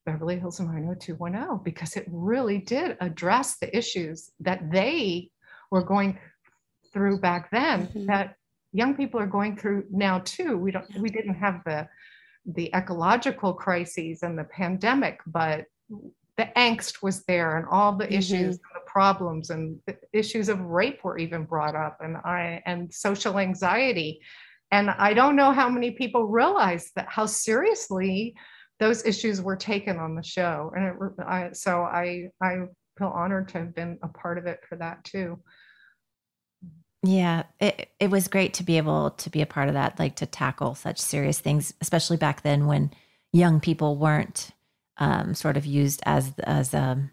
Beverly 0.05 0.39
Hills 0.39 0.59
90210 0.59 1.63
because 1.63 1.97
it 1.97 2.05
really 2.09 2.59
did 2.59 2.95
address 3.01 3.57
the 3.57 3.75
issues 3.75 4.31
that 4.39 4.71
they 4.71 5.29
were 5.71 5.83
going 5.83 6.17
through 6.93 7.19
back 7.19 7.51
then 7.51 7.87
Mhm. 7.87 8.05
that 8.07 8.35
young 8.71 8.95
people 8.95 9.19
are 9.19 9.27
going 9.27 9.57
through 9.57 9.85
now 9.91 10.19
too. 10.19 10.57
We 10.57 10.71
don't 10.71 10.87
we 10.97 11.09
didn't 11.09 11.35
have 11.35 11.61
the 11.65 11.89
the 12.45 12.73
ecological 12.73 13.53
crises 13.53 14.23
and 14.23 14.37
the 14.37 14.45
pandemic, 14.45 15.19
but 15.25 15.65
the 16.37 16.45
angst 16.55 17.03
was 17.03 17.25
there 17.25 17.57
and 17.57 17.65
all 17.69 17.93
the 17.97 18.11
issues 18.13 18.55
and 18.55 18.75
the 18.75 18.76
problems 18.97 19.51
and 19.51 19.79
issues 20.12 20.49
of 20.49 20.60
rape 20.60 21.03
were 21.03 21.19
even 21.19 21.43
brought 21.43 21.75
up 21.75 21.97
and 21.99 22.17
I 22.17 22.63
and 22.65 22.91
social 22.91 23.38
anxiety. 23.38 24.19
And 24.71 24.89
I 24.89 25.13
don't 25.13 25.36
know 25.36 25.51
how 25.51 25.69
many 25.69 25.91
people 25.91 26.25
realize 26.25 26.89
that 26.95 27.07
how 27.07 27.27
seriously 27.27 28.33
those 28.79 29.05
issues 29.05 29.39
were 29.39 29.55
taken 29.55 29.97
on 29.99 30.15
the 30.15 30.23
show. 30.23 30.71
And 30.75 30.88
it, 30.88 30.95
I, 31.23 31.51
so 31.53 31.83
I, 31.83 32.29
I 32.41 32.55
feel 32.97 33.10
honored 33.10 33.49
to 33.49 33.60
have 33.60 33.75
been 33.75 33.99
a 34.01 34.07
part 34.07 34.39
of 34.39 34.47
it 34.47 34.62
for 34.67 34.77
that 34.77 35.03
too. 35.03 35.38
Yeah, 37.03 37.43
it 37.60 37.91
it 37.99 38.10
was 38.10 38.27
great 38.27 38.55
to 38.55 38.63
be 38.63 38.77
able 38.77 39.12
to 39.12 39.29
be 39.29 39.43
a 39.43 39.45
part 39.45 39.67
of 39.67 39.75
that, 39.75 39.99
like 39.99 40.15
to 40.15 40.25
tackle 40.25 40.73
such 40.73 40.97
serious 40.97 41.39
things, 41.39 41.71
especially 41.81 42.17
back 42.17 42.41
then 42.41 42.65
when 42.65 42.89
young 43.31 43.60
people 43.60 43.95
weren't 43.95 44.49
um, 44.97 45.36
sort 45.36 45.55
of 45.55 45.67
used 45.67 46.01
as 46.03 46.33
as 46.39 46.73
a, 46.73 47.12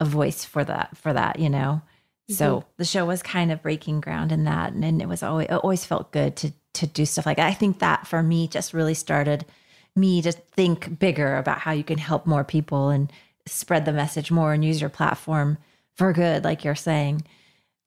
a 0.00 0.04
voice 0.04 0.44
for 0.44 0.64
that 0.64 0.96
for 0.96 1.12
that, 1.12 1.38
you 1.38 1.50
know. 1.50 1.82
So 2.30 2.58
mm-hmm. 2.58 2.68
the 2.76 2.84
show 2.84 3.06
was 3.06 3.22
kind 3.22 3.50
of 3.50 3.62
breaking 3.62 4.00
ground 4.00 4.32
in 4.32 4.44
that, 4.44 4.72
and, 4.72 4.84
and 4.84 5.00
it 5.00 5.08
was 5.08 5.22
always 5.22 5.48
it 5.48 5.54
always 5.54 5.84
felt 5.84 6.12
good 6.12 6.36
to 6.36 6.52
to 6.74 6.86
do 6.86 7.06
stuff 7.06 7.26
like 7.26 7.38
that. 7.38 7.46
I 7.46 7.54
think 7.54 7.78
that 7.78 8.06
for 8.06 8.22
me 8.22 8.48
just 8.48 8.74
really 8.74 8.94
started 8.94 9.44
me 9.96 10.22
to 10.22 10.32
think 10.32 10.98
bigger 10.98 11.36
about 11.36 11.58
how 11.58 11.72
you 11.72 11.84
can 11.84 11.98
help 11.98 12.26
more 12.26 12.44
people 12.44 12.90
and 12.90 13.12
spread 13.46 13.84
the 13.84 13.92
message 13.92 14.30
more 14.30 14.52
and 14.52 14.64
use 14.64 14.80
your 14.80 14.90
platform 14.90 15.58
for 15.94 16.12
good, 16.12 16.44
like 16.44 16.64
you're 16.64 16.74
saying. 16.74 17.22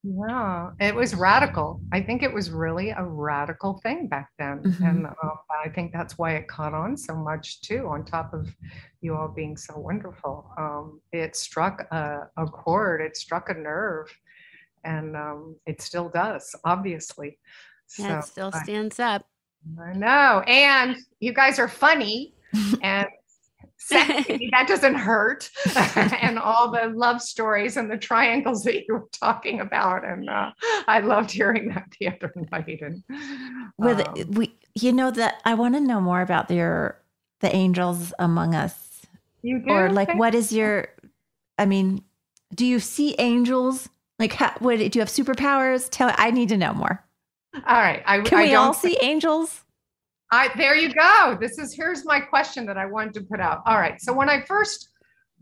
Yeah, 0.03 0.71
it 0.79 0.95
was 0.95 1.13
radical. 1.13 1.79
I 1.91 2.01
think 2.01 2.23
it 2.23 2.33
was 2.33 2.49
really 2.49 2.89
a 2.89 3.03
radical 3.03 3.79
thing 3.83 4.07
back 4.07 4.29
then. 4.39 4.63
Mhm. 4.63 4.89
And 4.89 5.05
um, 5.05 5.37
I 5.63 5.69
think 5.69 5.93
that's 5.93 6.17
why 6.17 6.31
it 6.35 6.47
caught 6.47 6.73
on 6.73 6.97
so 6.97 7.15
much 7.15 7.61
too, 7.61 7.87
on 7.87 8.03
top 8.03 8.33
of 8.33 8.49
you 9.01 9.15
all 9.15 9.27
being 9.27 9.55
so 9.55 9.77
wonderful. 9.77 10.49
Um, 10.57 11.01
it 11.11 11.35
struck 11.35 11.81
a, 11.91 12.29
a 12.37 12.45
chord, 12.47 13.01
it 13.01 13.15
struck 13.15 13.49
a 13.49 13.53
nerve, 13.53 14.07
and 14.83 15.15
um, 15.15 15.55
it 15.67 15.81
still 15.81 16.09
does, 16.09 16.55
obviously. 16.65 17.37
Yeah, 17.99 18.19
it 18.19 18.23
So 18.23 18.29
still 18.31 18.51
I- 18.53 18.63
stands 18.63 18.99
up. 18.99 19.25
I 19.79 19.93
know. 19.93 20.39
And 20.47 20.97
you 21.19 21.33
guys 21.33 21.59
are 21.59 21.67
funny 21.67 22.33
and 22.81 23.07
sexy. 23.87 24.49
that 24.51 24.67
doesn't 24.67 24.95
hurt. 24.95 25.49
and 26.21 26.37
all 26.39 26.71
the 26.71 26.91
love 26.95 27.21
stories 27.21 27.77
and 27.77 27.89
the 27.89 27.97
triangles 27.97 28.63
that 28.63 28.85
you 28.87 28.93
were 28.93 29.07
talking 29.11 29.59
about. 29.59 30.05
And 30.05 30.29
uh, 30.29 30.51
I 30.87 30.99
loved 30.99 31.31
hearing 31.31 31.69
that 31.69 31.87
the 31.99 32.09
other 32.09 32.33
night. 32.51 32.81
And 32.81 33.03
with 33.77 34.07
um, 34.07 34.31
we 34.31 34.53
you 34.75 34.91
know 34.91 35.11
that 35.11 35.41
i 35.45 35.53
want 35.53 35.75
to 35.75 35.79
know 35.79 35.99
more 35.99 36.21
about 36.21 36.49
your 36.49 36.99
the 37.41 37.53
angels 37.55 38.13
among 38.19 38.55
us 38.55 39.05
you 39.41 39.59
do 39.59 39.69
or 39.69 39.89
like 39.89 40.13
what 40.15 40.35
is 40.35 40.51
your 40.51 40.87
i 41.57 41.65
mean 41.65 42.03
do 42.53 42.65
you 42.65 42.79
see 42.79 43.15
angels 43.19 43.89
like 44.19 44.33
how, 44.33 44.53
what 44.59 44.77
do 44.77 44.83
you 44.83 45.01
have 45.01 45.09
superpowers 45.09 45.89
tell 45.89 46.13
i 46.17 46.31
need 46.31 46.49
to 46.49 46.57
know 46.57 46.73
more 46.73 47.03
All 47.67 47.81
right. 47.81 48.03
I, 48.05 48.19
can 48.21 48.37
I 48.37 48.43
we 48.43 48.51
don't 48.51 48.67
all 48.67 48.73
see 48.73 48.97
angels 49.01 49.63
I 50.31 50.49
there 50.55 50.75
you 50.75 50.93
go. 50.93 51.37
This 51.39 51.57
is 51.57 51.73
here's 51.73 52.05
my 52.05 52.19
question 52.19 52.65
that 52.65 52.77
I 52.77 52.85
wanted 52.85 53.13
to 53.15 53.21
put 53.21 53.39
out. 53.39 53.61
All 53.65 53.77
right. 53.77 53.99
So 54.01 54.13
when 54.13 54.29
I 54.29 54.41
first 54.41 54.89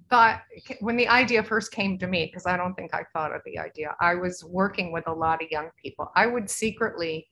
thought 0.09 0.41
when 0.81 0.97
the 0.97 1.07
idea 1.07 1.43
first 1.43 1.71
came 1.71 1.97
to 1.99 2.07
me, 2.07 2.25
because 2.25 2.47
I 2.47 2.57
don't 2.57 2.73
think 2.73 2.93
I 2.93 3.03
thought 3.13 3.33
of 3.33 3.41
the 3.45 3.59
idea, 3.59 3.95
I 4.01 4.15
was 4.15 4.43
working 4.43 4.91
with 4.91 5.07
a 5.07 5.13
lot 5.13 5.43
of 5.43 5.51
young 5.51 5.69
people. 5.81 6.11
I 6.15 6.25
would 6.25 6.49
secretly, 6.49 7.27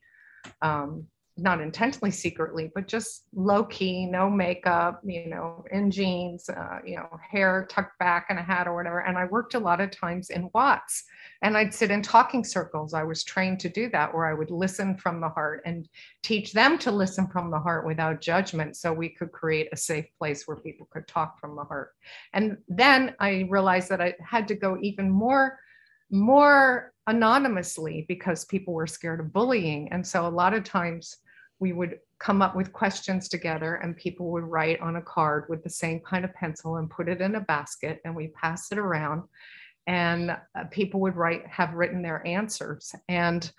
um, 0.61 1.07
not 1.37 1.61
intentionally 1.61 2.11
secretly, 2.11 2.71
but 2.73 2.87
just 2.87 3.25
low 3.33 3.63
key, 3.63 4.05
no 4.05 4.29
makeup, 4.29 5.01
you 5.03 5.27
know, 5.27 5.63
in 5.71 5.91
jeans, 5.91 6.49
uh, 6.49 6.79
you 6.85 6.95
know, 6.95 7.07
hair 7.29 7.67
tucked 7.69 7.97
back 7.99 8.27
in 8.29 8.37
a 8.37 8.43
hat 8.43 8.67
or 8.67 8.75
whatever. 8.75 8.99
And 8.99 9.17
I 9.17 9.25
worked 9.25 9.53
a 9.53 9.59
lot 9.59 9.79
of 9.79 9.91
times 9.91 10.29
in 10.31 10.49
Watts 10.53 11.03
and 11.43 11.55
I'd 11.55 11.73
sit 11.73 11.91
in 11.91 12.01
talking 12.01 12.43
circles. 12.43 12.93
I 12.93 13.03
was 13.03 13.23
trained 13.23 13.59
to 13.61 13.69
do 13.69 13.89
that 13.91 14.13
where 14.13 14.25
I 14.25 14.33
would 14.33 14.49
listen 14.49 14.97
from 14.97 15.21
the 15.21 15.29
heart 15.29 15.61
and 15.65 15.87
teach 16.23 16.53
them 16.53 16.77
to 16.79 16.91
listen 16.91 17.27
from 17.27 17.51
the 17.51 17.59
heart 17.59 17.85
without 17.85 18.21
judgment 18.21 18.75
so 18.75 18.91
we 18.91 19.09
could 19.09 19.31
create 19.31 19.69
a 19.71 19.77
safe 19.77 20.05
place 20.17 20.47
where 20.47 20.57
people 20.57 20.87
could 20.91 21.07
talk 21.07 21.39
from 21.39 21.55
the 21.55 21.63
heart. 21.63 21.91
And 22.33 22.57
then 22.67 23.15
I 23.19 23.47
realized 23.49 23.89
that 23.89 24.01
I 24.01 24.15
had 24.19 24.47
to 24.47 24.55
go 24.55 24.77
even 24.81 25.09
more 25.09 25.59
more 26.09 26.93
anonymously 27.07 28.05
because 28.07 28.45
people 28.45 28.73
were 28.73 28.87
scared 28.87 29.19
of 29.19 29.33
bullying. 29.33 29.89
And 29.91 30.05
so 30.05 30.25
a 30.25 30.29
lot 30.29 30.53
of 30.53 30.63
times 30.63 31.17
we 31.59 31.73
would 31.73 31.99
come 32.19 32.41
up 32.41 32.55
with 32.55 32.73
questions 32.73 33.29
together 33.29 33.75
and 33.75 33.97
people 33.97 34.31
would 34.31 34.43
write 34.43 34.79
on 34.79 34.95
a 34.95 35.01
card 35.01 35.45
with 35.49 35.63
the 35.63 35.69
same 35.69 35.99
kind 36.01 36.25
of 36.25 36.33
pencil 36.33 36.77
and 36.77 36.89
put 36.89 37.09
it 37.09 37.21
in 37.21 37.35
a 37.35 37.41
basket 37.41 37.99
and 38.05 38.15
we 38.15 38.27
pass 38.29 38.71
it 38.71 38.77
around. 38.77 39.23
And 39.85 40.31
uh, 40.31 40.65
people 40.69 40.99
would 41.01 41.15
write 41.15 41.45
have 41.47 41.73
written 41.73 42.01
their 42.01 42.25
answers. 42.25 42.93
And 43.07 43.49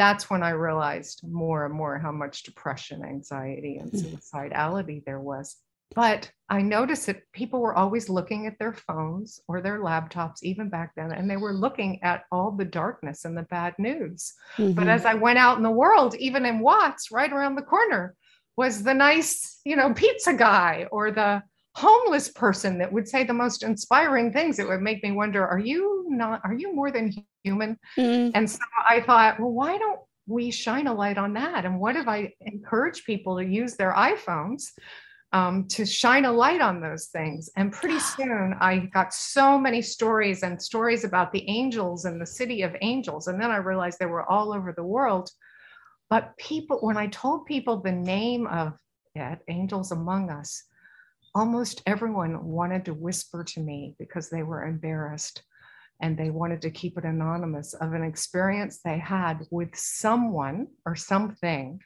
that's 0.00 0.30
when 0.30 0.42
i 0.42 0.48
realized 0.48 1.20
more 1.28 1.66
and 1.66 1.74
more 1.74 1.98
how 1.98 2.10
much 2.10 2.44
depression 2.44 3.04
anxiety 3.04 3.76
and 3.76 3.92
suicidality 3.92 5.04
there 5.04 5.20
was 5.20 5.58
but 5.94 6.30
I 6.48 6.62
noticed 6.62 7.06
that 7.06 7.22
people 7.32 7.60
were 7.60 7.74
always 7.74 8.08
looking 8.08 8.46
at 8.46 8.58
their 8.58 8.72
phones 8.72 9.40
or 9.48 9.60
their 9.60 9.80
laptops, 9.80 10.42
even 10.42 10.68
back 10.68 10.92
then, 10.96 11.12
and 11.12 11.30
they 11.30 11.36
were 11.36 11.52
looking 11.52 12.02
at 12.02 12.24
all 12.32 12.50
the 12.50 12.64
darkness 12.64 13.24
and 13.24 13.36
the 13.36 13.42
bad 13.42 13.74
news. 13.78 14.32
Mm-hmm. 14.56 14.72
But 14.72 14.88
as 14.88 15.04
I 15.04 15.14
went 15.14 15.38
out 15.38 15.56
in 15.56 15.62
the 15.62 15.70
world, 15.70 16.14
even 16.16 16.44
in 16.44 16.60
Watts, 16.60 17.10
right 17.10 17.32
around 17.32 17.54
the 17.54 17.62
corner, 17.62 18.14
was 18.56 18.82
the 18.82 18.94
nice, 18.94 19.60
you 19.64 19.76
know, 19.76 19.94
pizza 19.94 20.34
guy 20.34 20.86
or 20.90 21.10
the 21.10 21.42
homeless 21.76 22.28
person 22.28 22.78
that 22.78 22.92
would 22.92 23.08
say 23.08 23.24
the 23.24 23.32
most 23.32 23.62
inspiring 23.62 24.32
things. 24.32 24.58
It 24.58 24.68
would 24.68 24.82
make 24.82 25.02
me 25.02 25.12
wonder, 25.12 25.46
are 25.46 25.58
you 25.58 26.04
not, 26.08 26.40
are 26.44 26.54
you 26.54 26.74
more 26.74 26.90
than 26.90 27.14
human? 27.44 27.78
Mm. 27.96 28.32
And 28.34 28.50
so 28.50 28.58
I 28.88 29.00
thought, 29.00 29.38
well, 29.38 29.52
why 29.52 29.78
don't 29.78 30.00
we 30.26 30.50
shine 30.50 30.88
a 30.88 30.94
light 30.94 31.16
on 31.16 31.34
that? 31.34 31.64
And 31.64 31.78
what 31.80 31.96
if 31.96 32.08
I 32.08 32.34
encourage 32.40 33.04
people 33.04 33.38
to 33.38 33.44
use 33.44 33.76
their 33.76 33.92
iPhones 33.92 34.72
um, 35.32 35.66
to 35.68 35.86
shine 35.86 36.24
a 36.24 36.32
light 36.32 36.60
on 36.60 36.80
those 36.80 37.06
things? 37.06 37.50
And 37.56 37.72
pretty 37.72 37.98
soon 37.98 38.54
I 38.60 38.90
got 38.92 39.14
so 39.14 39.58
many 39.58 39.82
stories 39.82 40.42
and 40.42 40.60
stories 40.60 41.04
about 41.04 41.32
the 41.32 41.48
angels 41.48 42.04
and 42.04 42.20
the 42.20 42.26
city 42.26 42.62
of 42.62 42.76
angels. 42.80 43.28
And 43.28 43.40
then 43.40 43.50
I 43.50 43.56
realized 43.56 43.98
they 43.98 44.06
were 44.06 44.28
all 44.30 44.52
over 44.52 44.72
the 44.72 44.82
world. 44.82 45.30
But 46.08 46.36
people, 46.36 46.78
when 46.80 46.96
I 46.96 47.06
told 47.08 47.46
people 47.46 47.80
the 47.80 47.92
name 47.92 48.46
of 48.46 48.74
it, 49.14 49.38
Angels 49.48 49.92
Among 49.92 50.30
Us, 50.30 50.64
almost 51.34 51.82
everyone 51.86 52.44
wanted 52.44 52.84
to 52.86 52.94
whisper 52.94 53.44
to 53.44 53.60
me 53.60 53.94
because 53.98 54.30
they 54.30 54.42
were 54.42 54.64
embarrassed 54.64 55.42
and 56.00 56.16
they 56.16 56.30
wanted 56.30 56.62
to 56.62 56.70
keep 56.70 56.96
it 56.98 57.04
anonymous 57.04 57.74
of 57.74 57.92
an 57.92 58.02
experience 58.02 58.80
they 58.82 58.98
had 58.98 59.46
with 59.50 59.76
someone 59.76 60.66
or 60.86 60.96
something 60.96 61.80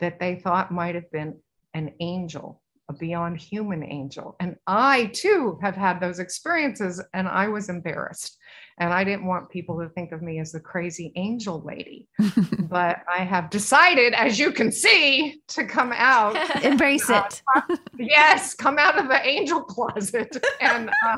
that 0.00 0.18
they 0.18 0.36
thought 0.36 0.72
might 0.72 0.94
have 0.94 1.10
been 1.12 1.38
an 1.74 1.92
angel, 2.00 2.59
a 2.90 2.92
beyond 2.92 3.38
human 3.38 3.82
angel. 3.84 4.36
And 4.40 4.56
I 4.66 5.06
too 5.14 5.58
have 5.62 5.76
had 5.76 6.00
those 6.00 6.18
experiences 6.18 7.02
and 7.14 7.28
I 7.28 7.48
was 7.48 7.68
embarrassed. 7.68 8.36
And 8.78 8.92
I 8.92 9.04
didn't 9.04 9.26
want 9.26 9.50
people 9.50 9.78
to 9.80 9.90
think 9.90 10.10
of 10.10 10.22
me 10.22 10.40
as 10.40 10.52
the 10.52 10.60
crazy 10.60 11.12
angel 11.14 11.62
lady. 11.62 12.08
but 12.58 13.02
I 13.08 13.24
have 13.24 13.50
decided, 13.50 14.14
as 14.14 14.38
you 14.38 14.52
can 14.52 14.72
see, 14.72 15.40
to 15.48 15.64
come 15.64 15.92
out. 15.94 16.34
Embrace 16.64 17.08
uh, 17.08 17.28
it. 17.68 17.78
yes, 17.98 18.54
come 18.54 18.78
out 18.78 18.98
of 18.98 19.08
the 19.08 19.26
angel 19.26 19.62
closet 19.62 20.36
and 20.60 20.88
uh, 20.88 21.16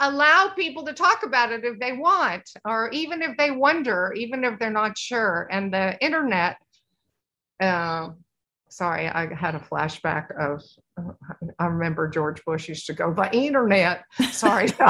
allow 0.00 0.48
people 0.48 0.84
to 0.84 0.92
talk 0.92 1.22
about 1.22 1.52
it 1.52 1.64
if 1.64 1.78
they 1.78 1.92
want, 1.92 2.42
or 2.64 2.90
even 2.90 3.22
if 3.22 3.36
they 3.36 3.52
wonder, 3.52 4.12
even 4.16 4.44
if 4.44 4.58
they're 4.58 4.70
not 4.70 4.98
sure. 4.98 5.48
And 5.50 5.72
the 5.72 5.96
internet, 6.04 6.56
uh, 7.60 8.10
sorry, 8.68 9.08
I 9.08 9.32
had 9.32 9.54
a 9.54 9.60
flashback 9.60 10.36
of, 10.38 10.62
I 11.58 11.66
remember 11.66 12.08
George 12.08 12.44
Bush 12.44 12.68
used 12.68 12.86
to 12.86 12.92
go, 12.94 13.12
the 13.12 13.30
internet. 13.34 14.04
Sorry. 14.32 14.68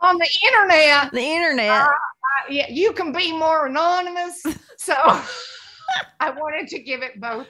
On 0.00 0.18
the 0.18 0.28
internet. 0.46 1.12
The 1.12 1.20
internet. 1.22 1.70
uh, 1.82 1.88
yeah, 2.50 2.68
you 2.68 2.92
can 2.92 3.12
be 3.12 3.32
more 3.32 3.66
anonymous. 3.66 4.42
So 4.78 4.94
I 6.18 6.30
wanted 6.30 6.66
to 6.70 6.80
give 6.82 7.02
it 7.02 7.20
both 7.20 7.46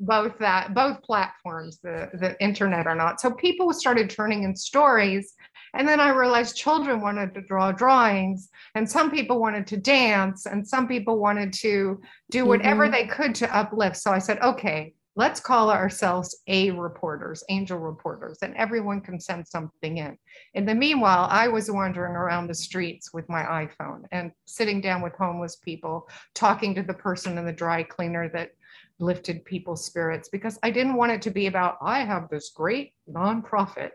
both 0.00 0.36
that 0.38 0.74
both 0.74 1.00
platforms 1.02 1.78
the 1.82 2.10
the 2.14 2.36
internet 2.42 2.86
or 2.86 2.94
not 2.94 3.20
so 3.22 3.30
people 3.30 3.72
started 3.72 4.10
turning 4.10 4.42
in 4.42 4.54
stories 4.54 5.32
and 5.72 5.88
then 5.88 5.98
i 6.00 6.10
realized 6.10 6.56
children 6.56 7.00
wanted 7.00 7.32
to 7.32 7.40
draw 7.42 7.72
drawings 7.72 8.50
and 8.74 8.90
some 8.90 9.10
people 9.10 9.40
wanted 9.40 9.66
to 9.66 9.76
dance 9.78 10.44
and 10.44 10.66
some 10.68 10.86
people 10.86 11.18
wanted 11.18 11.52
to 11.54 11.98
do 12.30 12.44
whatever 12.44 12.86
Mhm. 12.86 12.92
they 12.92 13.06
could 13.06 13.34
to 13.36 13.56
uplift 13.56 13.96
so 13.96 14.10
i 14.12 14.18
said 14.18 14.38
okay 14.40 14.92
let's 15.16 15.40
call 15.40 15.70
ourselves 15.70 16.36
a 16.48 16.70
reporters 16.70 17.44
angel 17.48 17.78
reporters 17.78 18.38
and 18.42 18.54
everyone 18.56 19.00
can 19.00 19.20
send 19.20 19.46
something 19.46 19.98
in 19.98 20.16
in 20.54 20.64
the 20.64 20.74
meanwhile 20.74 21.28
i 21.30 21.46
was 21.48 21.70
wandering 21.70 22.14
around 22.14 22.46
the 22.46 22.54
streets 22.54 23.12
with 23.12 23.28
my 23.28 23.42
iphone 23.66 24.02
and 24.12 24.32
sitting 24.44 24.80
down 24.80 25.02
with 25.02 25.12
homeless 25.14 25.56
people 25.56 26.08
talking 26.34 26.74
to 26.74 26.82
the 26.82 26.94
person 26.94 27.38
in 27.38 27.44
the 27.44 27.52
dry 27.52 27.82
cleaner 27.82 28.28
that 28.28 28.50
lifted 28.98 29.44
people's 29.44 29.84
spirits 29.84 30.28
because 30.28 30.58
I 30.62 30.70
didn't 30.70 30.94
want 30.94 31.12
it 31.12 31.22
to 31.22 31.30
be 31.30 31.46
about, 31.46 31.78
I 31.82 32.00
have 32.00 32.28
this 32.28 32.50
great 32.50 32.92
nonprofit. 33.10 33.90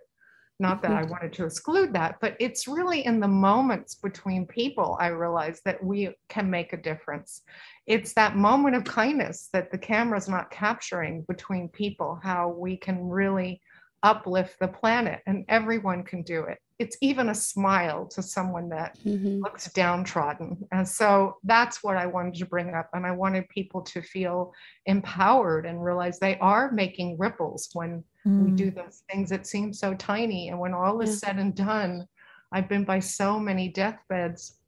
Not 0.62 0.82
that 0.82 0.92
I 0.92 1.04
wanted 1.04 1.32
to 1.34 1.46
exclude 1.46 1.94
that, 1.94 2.18
but 2.20 2.36
it's 2.38 2.68
really 2.68 3.06
in 3.06 3.22
the 3.22 3.28
moments 3.30 3.96
between 3.96 4.46
people 4.46 4.98
I 5.00 5.08
realize 5.08 5.62
that 5.64 5.82
we 5.82 6.14
can 6.28 6.50
make 6.50 6.74
a 6.74 6.82
difference. 6.82 7.44
It's 7.88 8.14
that 8.14 8.36
moment 8.36 8.76
of 8.76 8.84
kindness 8.84 9.48
that 9.54 9.72
the 9.72 9.78
camera's 9.78 10.28
not 10.28 10.52
capturing 10.52 11.24
between 11.30 11.70
people, 11.70 12.20
how 12.22 12.50
we 12.50 12.76
can 12.76 13.08
really 13.08 13.62
uplift 14.04 14.60
the 14.60 14.68
planet 14.68 15.22
and 15.26 15.46
everyone 15.48 16.04
can 16.04 16.24
do 16.24 16.44
it. 16.44 16.58
It's 16.80 16.98
even 17.02 17.30
a 17.30 17.36
smile 17.36 18.08
to 18.08 18.24
someone 18.24 18.70
that 18.70 18.98
Mhm. 19.06 19.42
looks 19.44 19.72
downtrodden. 19.74 20.66
And 20.72 20.88
so 20.88 21.38
that's 21.44 21.84
what 21.84 21.98
I 21.98 22.06
wanted 22.08 22.36
to 22.36 22.46
bring 22.46 22.74
up. 22.74 22.90
And 22.94 23.06
I 23.06 23.12
wanted 23.12 23.48
people 23.50 23.82
to 23.84 24.02
feel 24.02 24.54
empowered 24.86 25.66
and 25.66 25.84
realize 25.84 26.20
they 26.20 26.38
are 26.40 26.72
making 26.72 27.18
ripples 27.18 27.70
when 27.74 28.04
we 28.26 28.52
do 28.52 28.72
those 28.72 29.04
things 29.12 29.30
that 29.30 29.46
seem 29.46 29.74
so 29.74 29.94
tiny. 29.96 30.50
And 30.50 30.60
when 30.60 30.74
all 30.74 31.02
is 31.02 31.20
said 31.20 31.38
and 31.38 31.54
done, 31.54 32.08
I've 32.54 32.70
been 32.70 32.86
by 32.86 33.00
so 33.00 33.40
many 33.40 33.68
deathbeds 33.70 34.60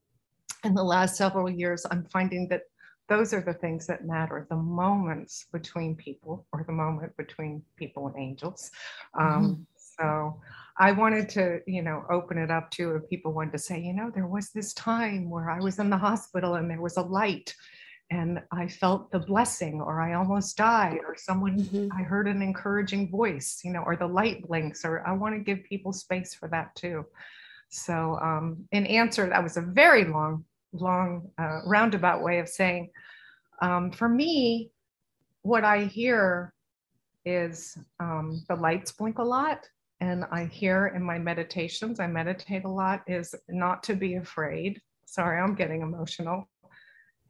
in 0.63 0.75
the 0.75 0.83
last 0.83 1.15
several 1.15 1.49
years. 1.49 1.85
I'm 1.89 2.05
finding 2.05 2.47
that 2.49 2.63
those 3.07 3.33
are 3.33 3.41
the 3.41 3.53
things 3.53 3.87
that 3.87 4.05
matter 4.05 4.45
the 4.49 4.55
moments 4.55 5.45
between 5.51 5.95
people 5.95 6.45
or 6.53 6.63
the 6.63 6.71
moment 6.73 7.15
between 7.17 7.63
people 7.77 8.07
and 8.07 8.17
angels. 8.17 8.69
Um, 9.17 9.65
So 9.75 10.41
I 10.81 10.91
wanted 10.93 11.29
to, 11.29 11.59
you 11.67 11.83
know, 11.83 12.03
open 12.09 12.39
it 12.39 12.49
up 12.49 12.71
to 12.71 12.95
if 12.95 13.07
people 13.07 13.33
wanted 13.33 13.51
to 13.51 13.59
say, 13.59 13.79
you 13.79 13.93
know, 13.93 14.09
there 14.09 14.25
was 14.25 14.49
this 14.49 14.73
time 14.73 15.29
where 15.29 15.51
I 15.51 15.59
was 15.59 15.77
in 15.77 15.91
the 15.91 15.97
hospital 15.97 16.55
and 16.55 16.67
there 16.67 16.81
was 16.81 16.97
a 16.97 17.03
light 17.03 17.53
and 18.09 18.41
I 18.51 18.67
felt 18.67 19.11
the 19.11 19.19
blessing, 19.19 19.79
or 19.79 20.01
I 20.01 20.15
almost 20.15 20.57
died, 20.57 20.97
or 21.07 21.15
someone, 21.15 21.89
I 21.95 22.01
heard 22.01 22.27
an 22.27 22.41
encouraging 22.41 23.11
voice, 23.11 23.61
you 23.63 23.71
know, 23.71 23.83
or 23.83 23.95
the 23.95 24.07
light 24.07 24.45
blinks, 24.47 24.83
or 24.83 25.07
I 25.07 25.13
want 25.13 25.35
to 25.35 25.39
give 25.39 25.63
people 25.63 25.93
space 25.93 26.33
for 26.33 26.49
that 26.49 26.75
too. 26.75 27.05
So, 27.69 28.17
um, 28.19 28.65
in 28.71 28.85
answer, 28.87 29.29
that 29.29 29.41
was 29.41 29.55
a 29.57 29.61
very 29.61 30.03
long, 30.03 30.43
long, 30.73 31.29
uh, 31.37 31.61
roundabout 31.65 32.23
way 32.23 32.39
of 32.39 32.49
saying, 32.49 32.89
um, 33.61 33.91
for 33.91 34.09
me, 34.09 34.71
what 35.43 35.63
I 35.63 35.85
hear 35.85 36.53
is 37.23 37.77
um, 37.99 38.43
the 38.49 38.55
lights 38.55 38.91
blink 38.91 39.19
a 39.19 39.23
lot. 39.23 39.59
And 40.01 40.25
I 40.31 40.45
hear 40.45 40.87
in 40.87 41.03
my 41.03 41.19
meditations, 41.19 41.99
I 41.99 42.07
meditate 42.07 42.63
a 42.63 42.69
lot, 42.69 43.03
is 43.05 43.35
not 43.47 43.83
to 43.83 43.95
be 43.95 44.15
afraid. 44.15 44.81
Sorry, 45.05 45.39
I'm 45.39 45.53
getting 45.53 45.83
emotional. 45.83 46.49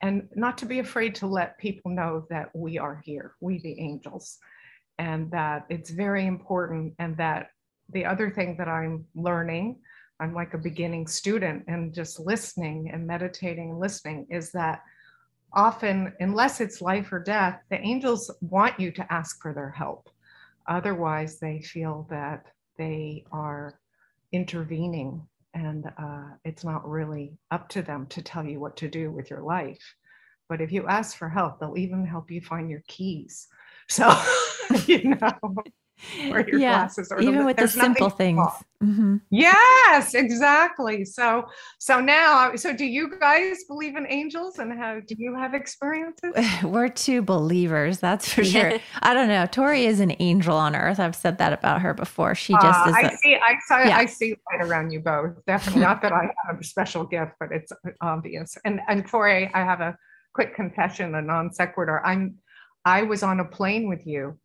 And 0.02 0.30
not 0.36 0.58
to 0.60 0.66
be 0.66 0.80
afraid 0.80 1.14
to 1.16 1.28
let 1.28 1.60
people 1.60 1.92
know 1.92 2.26
that 2.30 2.50
we 2.56 2.80
are 2.80 3.02
here, 3.06 3.36
we 3.42 3.60
the 3.60 3.78
angels, 3.78 4.40
and 4.98 5.30
that 5.32 5.66
it's 5.70 5.90
very 5.90 6.26
important. 6.26 6.96
And 6.98 7.18
that 7.18 7.50
the 7.92 8.06
other 8.06 8.32
thing 8.32 8.56
that 8.58 8.70
I'm 8.70 9.06
learning, 9.16 9.80
I'm 10.22 10.34
like 10.34 10.54
a 10.54 10.58
beginning 10.58 11.08
student 11.08 11.66
and 11.68 11.94
just 11.94 12.22
listening 12.22 12.90
and 12.92 13.06
meditating 13.06 13.72
and 13.72 13.80
listening, 13.80 14.28
is 14.30 14.52
that 14.54 14.82
often, 15.52 16.14
unless 16.22 16.62
it's 16.62 16.82
life 16.82 17.12
or 17.12 17.20
death, 17.20 17.60
the 17.70 17.80
angels 17.82 18.32
want 18.40 18.80
you 18.80 18.92
to 18.94 19.14
ask 19.14 19.42
for 19.42 19.54
their 19.54 19.72
help. 19.72 20.10
Otherwise, 20.68 21.38
they 21.38 21.60
feel 21.60 22.08
that 22.10 22.46
they 22.78 23.26
are 23.32 23.80
intervening 24.32 25.26
and 25.54 25.92
uh, 25.98 26.30
it's 26.46 26.64
not 26.64 26.88
really 26.88 27.38
up 27.52 27.68
to 27.70 27.82
them 27.82 28.06
to 28.08 28.22
tell 28.22 28.46
you 28.46 28.60
what 28.60 28.78
to 28.78 28.88
do 28.88 29.12
with 29.12 29.30
your 29.30 29.42
life. 29.42 29.96
But 30.48 30.62
if 30.62 30.72
you 30.72 30.88
ask 30.88 31.18
for 31.18 31.30
help, 31.30 31.60
they'll 31.60 31.78
even 31.78 32.06
help 32.06 32.32
you 32.32 32.42
find 32.42 32.70
your 32.70 32.84
keys. 32.88 33.48
So, 33.90 34.10
you 34.86 35.16
know, 35.16 35.56
or 36.32 36.42
your 36.42 36.60
yeah, 36.60 36.80
glasses 36.80 37.12
or 37.12 37.22
even 37.22 37.46
with 37.46 37.58
the 37.58 37.68
simple 37.68 38.10
things. 38.10 38.48
Mhm. 38.82 39.22
Yes, 39.30 40.16
exactly. 40.16 41.06
So, 41.06 41.46
so 41.78 42.00
now, 42.00 42.56
so 42.56 42.74
do 42.74 42.86
you 42.86 43.20
guys 43.20 43.64
believe 43.68 43.96
in 43.96 44.08
angels 44.10 44.58
and 44.58 44.74
how 44.74 45.00
do 45.00 45.16
you 45.18 45.36
have 45.36 45.54
experiences? 45.54 46.34
We're 46.64 46.90
two 46.90 47.22
believers, 47.22 48.00
that's 48.00 48.34
for 48.34 48.44
sure. 48.44 48.74
I 49.02 49.14
don't 49.14 49.28
know. 49.28 49.46
Tori 49.46 49.86
is 49.86 50.00
an 50.00 50.16
angel 50.20 50.58
on 50.58 50.76
earth. 50.76 51.00
I've 51.00 51.16
said 51.16 51.38
that 51.38 51.54
about 51.54 51.82
her 51.82 51.94
before. 51.94 52.34
She 52.34 52.54
just 52.54 52.66
Uh, 52.88 52.90
is. 52.90 52.96
I 52.96 53.02
a- 53.02 53.18
see. 53.18 53.36
I 53.36 53.56
saw. 53.68 53.78
Yeah. 53.84 53.98
I 53.98 54.06
see 54.08 54.36
light 54.52 54.66
around 54.68 54.92
you 54.92 55.00
both. 55.00 55.36
Definitely. 55.46 55.82
Not 55.82 56.02
that 56.02 56.12
I 56.12 56.30
have 56.48 56.60
a 56.60 56.64
special 56.64 57.06
gift, 57.06 57.34
but 57.40 57.52
it's 57.52 57.72
obvious. 58.02 58.58
And 58.66 58.82
and 58.88 59.08
Tori, 59.08 59.52
I 59.54 59.64
have 59.64 59.82
a 59.82 59.96
quick 60.34 60.56
confession, 60.56 61.14
a 61.16 61.22
non 61.22 61.54
sequitur. 61.54 62.04
I'm. 62.06 62.36
I 62.84 63.04
was 63.04 63.22
on 63.22 63.40
a 63.40 63.46
plane 63.46 63.88
with 63.88 64.08
you, 64.08 64.40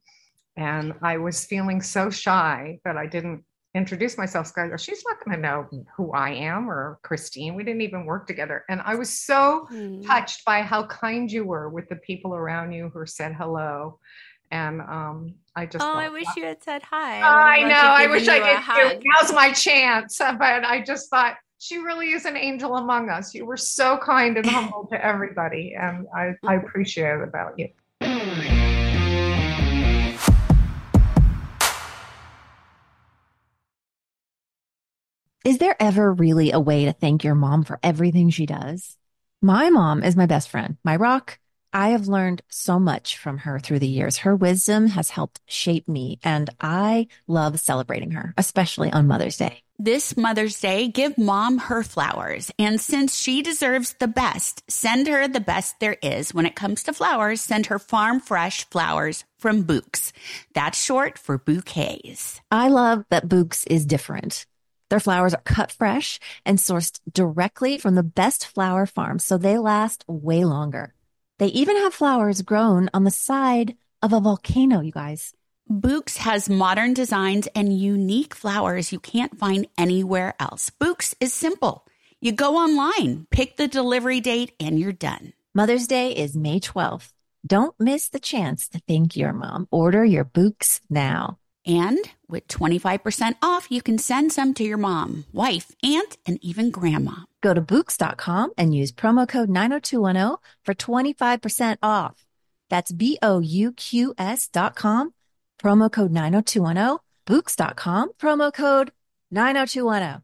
and 0.56 0.94
I 1.02 1.18
was 1.18 1.44
feeling 1.44 1.80
so 1.82 2.10
shy 2.10 2.78
that 2.84 2.96
I 2.96 3.06
didn't 3.06 3.44
introduce 3.74 4.16
myself. 4.16 4.46
So 4.46 4.62
I 4.62 4.68
go, 4.68 4.76
she's 4.76 5.04
not 5.06 5.22
going 5.24 5.36
to 5.36 5.42
know 5.42 5.68
who 5.96 6.12
I 6.12 6.30
am 6.30 6.70
or 6.70 6.98
Christine. 7.02 7.54
We 7.54 7.62
didn't 7.64 7.82
even 7.82 8.06
work 8.06 8.26
together, 8.26 8.64
and 8.68 8.80
I 8.84 8.94
was 8.94 9.10
so 9.20 9.68
touched 10.06 10.44
by 10.44 10.62
how 10.62 10.86
kind 10.86 11.30
you 11.30 11.44
were 11.44 11.68
with 11.68 11.88
the 11.88 11.96
people 11.96 12.34
around 12.34 12.72
you 12.72 12.90
who 12.92 13.04
said 13.06 13.34
hello 13.34 13.98
And 14.50 14.80
um, 14.80 15.34
I 15.56 15.66
just 15.66 15.84
Oh, 15.84 15.92
thought, 15.92 16.04
I 16.04 16.08
wish 16.08 16.28
you 16.36 16.44
had 16.44 16.62
said 16.62 16.82
hi. 16.84 17.20
I 17.22 17.58
would've 17.58 17.68
know. 17.68 17.74
I 17.74 18.06
wish 18.06 18.28
I 18.28 18.36
I 18.36 18.52
a 18.58 18.90
could. 18.92 19.02
Now's 19.04 19.32
my 19.32 19.52
chance. 19.52 20.18
But 20.38 20.64
I 20.64 20.82
just 20.82 21.10
thought 21.10 21.34
she 21.58 21.78
really 21.78 22.12
is 22.12 22.26
an 22.26 22.36
angel 22.36 22.76
among 22.76 23.10
us. 23.10 23.34
You 23.34 23.44
were 23.46 23.56
so 23.56 23.98
kind 23.98 24.36
and 24.36 24.48
humble 24.56 24.86
to 24.92 25.04
everybody, 25.04 25.74
and 25.78 26.06
I, 26.16 26.34
I 26.46 26.54
appreciate 26.54 27.16
it 27.16 27.22
about 27.22 27.58
you. 27.58 27.68
Is 35.46 35.58
there 35.58 35.76
ever 35.78 36.12
really 36.12 36.50
a 36.50 36.58
way 36.58 36.86
to 36.86 36.92
thank 36.92 37.22
your 37.22 37.36
mom 37.36 37.62
for 37.62 37.78
everything 37.80 38.30
she 38.30 38.46
does? 38.46 38.96
My 39.40 39.70
mom 39.70 40.02
is 40.02 40.16
my 40.16 40.26
best 40.26 40.48
friend, 40.48 40.76
my 40.82 40.96
rock. 40.96 41.38
I 41.72 41.90
have 41.90 42.08
learned 42.08 42.42
so 42.48 42.80
much 42.80 43.16
from 43.16 43.38
her 43.38 43.60
through 43.60 43.78
the 43.78 43.86
years. 43.86 44.18
Her 44.18 44.34
wisdom 44.34 44.88
has 44.88 45.10
helped 45.10 45.40
shape 45.46 45.86
me, 45.86 46.18
and 46.24 46.50
I 46.60 47.06
love 47.28 47.60
celebrating 47.60 48.10
her, 48.10 48.34
especially 48.36 48.90
on 48.90 49.06
Mother's 49.06 49.36
Day. 49.36 49.62
This 49.78 50.16
Mother's 50.16 50.58
Day, 50.58 50.88
give 50.88 51.16
mom 51.16 51.58
her 51.58 51.84
flowers. 51.84 52.50
And 52.58 52.80
since 52.80 53.16
she 53.16 53.40
deserves 53.40 53.94
the 54.00 54.08
best, 54.08 54.64
send 54.68 55.06
her 55.06 55.28
the 55.28 55.38
best 55.38 55.78
there 55.78 55.98
is. 56.02 56.34
When 56.34 56.46
it 56.46 56.56
comes 56.56 56.82
to 56.82 56.92
flowers, 56.92 57.40
send 57.40 57.66
her 57.66 57.78
farm 57.78 58.18
fresh 58.18 58.68
flowers 58.68 59.22
from 59.38 59.62
Bouqs. 59.62 60.10
That's 60.54 60.82
short 60.82 61.18
for 61.20 61.38
bouquets. 61.38 62.40
I 62.50 62.66
love 62.68 63.04
that 63.10 63.28
Bouqs 63.28 63.64
is 63.70 63.86
different. 63.86 64.44
Their 64.88 65.00
flowers 65.00 65.34
are 65.34 65.42
cut 65.42 65.72
fresh 65.72 66.20
and 66.44 66.58
sourced 66.58 67.00
directly 67.12 67.78
from 67.78 67.94
the 67.94 68.02
best 68.02 68.46
flower 68.46 68.86
farms, 68.86 69.24
so 69.24 69.36
they 69.36 69.58
last 69.58 70.04
way 70.06 70.44
longer. 70.44 70.94
They 71.38 71.48
even 71.48 71.76
have 71.76 71.94
flowers 71.94 72.42
grown 72.42 72.88
on 72.94 73.04
the 73.04 73.10
side 73.10 73.76
of 74.02 74.12
a 74.12 74.20
volcano, 74.20 74.80
you 74.80 74.92
guys. 74.92 75.34
Bouqs 75.70 76.18
has 76.18 76.48
modern 76.48 76.94
designs 76.94 77.48
and 77.48 77.76
unique 77.76 78.34
flowers 78.34 78.92
you 78.92 79.00
can't 79.00 79.36
find 79.38 79.66
anywhere 79.76 80.34
else. 80.38 80.70
Bouqs 80.80 81.14
is 81.18 81.32
simple. 81.32 81.84
You 82.20 82.32
go 82.32 82.56
online, 82.56 83.26
pick 83.30 83.56
the 83.56 83.66
delivery 83.66 84.20
date, 84.20 84.52
and 84.60 84.78
you're 84.78 84.92
done. 84.92 85.32
Mother's 85.54 85.88
Day 85.88 86.12
is 86.12 86.36
May 86.36 86.60
12th. 86.60 87.12
Don't 87.46 87.74
miss 87.78 88.08
the 88.08 88.20
chance 88.20 88.68
to 88.68 88.80
thank 88.86 89.16
your 89.16 89.32
mom. 89.32 89.66
Order 89.70 90.04
your 90.04 90.24
Bouqs 90.24 90.80
now. 90.88 91.38
And 91.66 91.98
with 92.28 92.46
25% 92.48 93.34
off, 93.42 93.66
you 93.70 93.82
can 93.82 93.98
send 93.98 94.32
some 94.32 94.54
to 94.54 94.62
your 94.62 94.78
mom, 94.78 95.24
wife, 95.32 95.72
aunt, 95.82 96.16
and 96.24 96.38
even 96.42 96.70
grandma. 96.70 97.22
Go 97.42 97.54
to 97.54 97.60
Bouqs.com 97.60 98.52
and 98.56 98.74
use 98.74 98.92
promo 98.92 99.26
code 99.28 99.48
90210 99.48 100.36
for 100.64 100.74
25% 100.74 101.78
off. 101.82 102.24
That's 102.68 102.92
B 102.92 103.18
O 103.22 103.40
U 103.40 103.72
Q 103.72 104.14
S 104.18 104.48
dot 104.48 104.74
com, 104.74 105.14
promo 105.62 105.90
code 105.90 106.12
90210, 106.12 106.98
Bouqs.com, 107.26 108.12
promo 108.20 108.52
code 108.52 108.90
90210. 109.30 110.22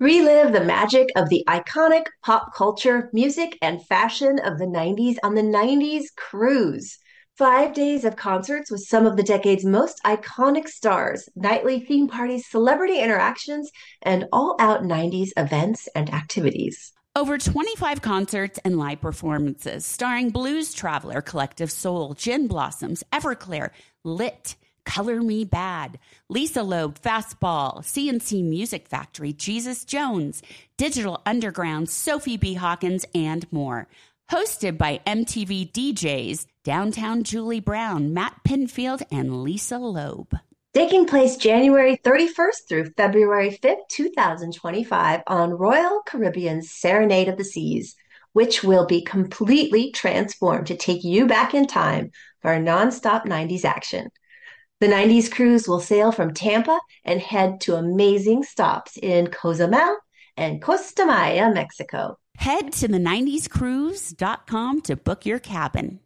Relive 0.00 0.52
the 0.52 0.64
magic 0.64 1.08
of 1.16 1.28
the 1.28 1.44
iconic 1.48 2.06
pop 2.24 2.54
culture, 2.54 3.10
music, 3.12 3.56
and 3.62 3.84
fashion 3.86 4.38
of 4.40 4.58
the 4.58 4.66
90s 4.66 5.16
on 5.22 5.34
the 5.34 5.42
90s 5.42 6.06
Cruise. 6.16 6.98
Five 7.36 7.74
days 7.74 8.04
of 8.04 8.14
concerts 8.14 8.70
with 8.70 8.82
some 8.82 9.06
of 9.06 9.16
the 9.16 9.24
decade's 9.24 9.64
most 9.64 10.00
iconic 10.04 10.68
stars, 10.68 11.28
nightly 11.34 11.80
theme 11.80 12.06
parties, 12.06 12.46
celebrity 12.48 13.00
interactions, 13.00 13.72
and 14.02 14.28
all 14.32 14.54
out 14.60 14.84
90s 14.84 15.30
events 15.36 15.88
and 15.96 16.14
activities. 16.14 16.92
Over 17.16 17.36
25 17.36 18.02
concerts 18.02 18.60
and 18.64 18.78
live 18.78 19.00
performances 19.00 19.84
starring 19.84 20.30
Blues 20.30 20.72
Traveler, 20.72 21.20
Collective 21.20 21.72
Soul, 21.72 22.14
Gin 22.14 22.46
Blossoms, 22.46 23.02
Everclear, 23.12 23.70
Lit, 24.04 24.54
Color 24.84 25.20
Me 25.20 25.44
Badd, 25.44 25.96
Lisa 26.28 26.62
Loeb, 26.62 27.00
Fastball, 27.00 27.84
C+C 27.84 28.44
Music 28.44 28.86
Factory, 28.86 29.32
Jesus 29.32 29.84
Jones, 29.84 30.40
Digital 30.76 31.20
Underground, 31.26 31.90
Sophie 31.90 32.36
B. 32.36 32.54
Hawkins, 32.54 33.04
and 33.12 33.50
more. 33.50 33.88
Hosted 34.30 34.78
by 34.78 35.00
MTV 35.06 35.70
DJs, 35.72 36.46
Downtown 36.64 37.24
Julie 37.24 37.60
Brown, 37.60 38.14
Matt 38.14 38.40
Pinfield, 38.46 39.02
and 39.12 39.42
Lisa 39.42 39.78
Loeb. 39.78 40.34
Taking 40.72 41.06
place 41.06 41.36
January 41.36 41.98
31st 41.98 42.68
through 42.68 42.92
February 42.96 43.58
5th, 43.62 43.86
2025, 43.90 45.20
on 45.26 45.50
Royal 45.50 46.00
Caribbean's 46.06 46.72
Serenade 46.72 47.28
of 47.28 47.36
the 47.36 47.44
Seas, 47.44 47.94
which 48.32 48.64
will 48.64 48.86
be 48.86 49.02
completely 49.02 49.92
transformed 49.92 50.68
to 50.68 50.76
take 50.76 51.04
you 51.04 51.26
back 51.26 51.54
in 51.54 51.66
time 51.66 52.10
for 52.40 52.52
a 52.52 52.58
nonstop 52.58 53.26
90s 53.26 53.64
action. 53.64 54.08
The 54.80 54.88
90s 54.88 55.30
cruise 55.30 55.68
will 55.68 55.80
sail 55.80 56.12
from 56.12 56.32
Tampa 56.34 56.80
and 57.04 57.20
head 57.20 57.60
to 57.62 57.76
amazing 57.76 58.42
stops 58.42 58.96
in 58.96 59.28
Cozumel 59.28 59.98
and 60.36 60.60
Costa 60.62 61.04
Maya, 61.04 61.52
Mexico. 61.52 62.18
Head 62.36 62.72
to 62.74 62.88
the 62.88 62.98
90scruise.com 62.98 64.80
to 64.82 64.96
book 64.96 65.24
your 65.24 65.38
cabin. 65.38 66.00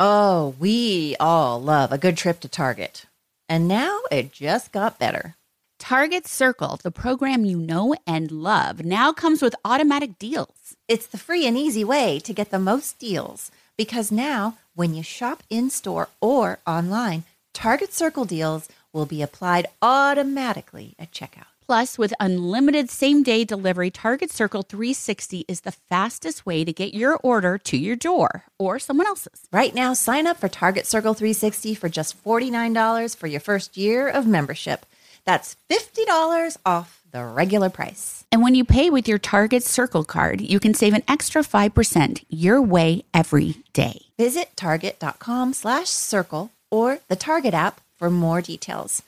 Oh, 0.00 0.54
we 0.58 1.16
all 1.18 1.60
love 1.60 1.92
a 1.92 1.98
good 1.98 2.16
trip 2.16 2.40
to 2.40 2.48
Target. 2.48 3.06
And 3.48 3.66
now 3.66 4.00
it 4.10 4.32
just 4.32 4.72
got 4.72 4.98
better. 4.98 5.34
Target 5.78 6.26
Circle, 6.26 6.80
the 6.82 6.90
program 6.90 7.44
you 7.44 7.58
know 7.58 7.94
and 8.06 8.30
love, 8.30 8.84
now 8.84 9.12
comes 9.12 9.42
with 9.42 9.54
automatic 9.64 10.18
deals. 10.18 10.76
It's 10.86 11.06
the 11.06 11.18
free 11.18 11.46
and 11.46 11.56
easy 11.56 11.84
way 11.84 12.18
to 12.20 12.32
get 12.32 12.50
the 12.50 12.58
most 12.58 12.98
deals 12.98 13.50
because 13.76 14.12
now 14.12 14.56
when 14.74 14.94
you 14.94 15.02
shop 15.02 15.42
in 15.50 15.70
store 15.70 16.08
or 16.20 16.58
online, 16.66 17.24
Target 17.52 17.92
Circle 17.92 18.24
deals 18.24 18.68
will 18.92 19.06
be 19.06 19.22
applied 19.22 19.66
automatically 19.82 20.94
at 20.98 21.12
checkout. 21.12 21.47
Plus, 21.68 21.98
with 21.98 22.14
unlimited 22.18 22.88
same 22.88 23.22
day 23.22 23.44
delivery, 23.44 23.90
Target 23.90 24.30
Circle 24.30 24.62
360 24.62 25.44
is 25.48 25.60
the 25.60 25.72
fastest 25.72 26.46
way 26.46 26.64
to 26.64 26.72
get 26.72 26.94
your 26.94 27.18
order 27.18 27.58
to 27.58 27.76
your 27.76 27.94
door 27.94 28.44
or 28.58 28.78
someone 28.78 29.06
else's. 29.06 29.46
Right 29.52 29.74
now, 29.74 29.92
sign 29.92 30.26
up 30.26 30.38
for 30.38 30.48
Target 30.48 30.86
Circle 30.86 31.12
360 31.12 31.74
for 31.74 31.90
just 31.90 32.16
$49 32.24 33.14
for 33.14 33.26
your 33.26 33.40
first 33.40 33.76
year 33.76 34.08
of 34.08 34.26
membership. 34.26 34.86
That's 35.26 35.56
$50 35.68 36.56
off 36.64 37.02
the 37.12 37.22
regular 37.26 37.68
price. 37.68 38.24
And 38.32 38.40
when 38.40 38.54
you 38.54 38.64
pay 38.64 38.88
with 38.88 39.06
your 39.06 39.18
Target 39.18 39.62
Circle 39.62 40.04
card, 40.04 40.40
you 40.40 40.58
can 40.58 40.72
save 40.72 40.94
an 40.94 41.02
extra 41.06 41.42
5% 41.42 42.24
your 42.30 42.62
way 42.62 43.04
every 43.12 43.56
day. 43.74 44.06
Visit 44.16 44.56
target.com 44.56 45.52
slash 45.52 45.90
circle 45.90 46.50
or 46.70 47.00
the 47.08 47.16
Target 47.16 47.52
app 47.52 47.82
for 47.98 48.08
more 48.08 48.40
details. 48.40 49.02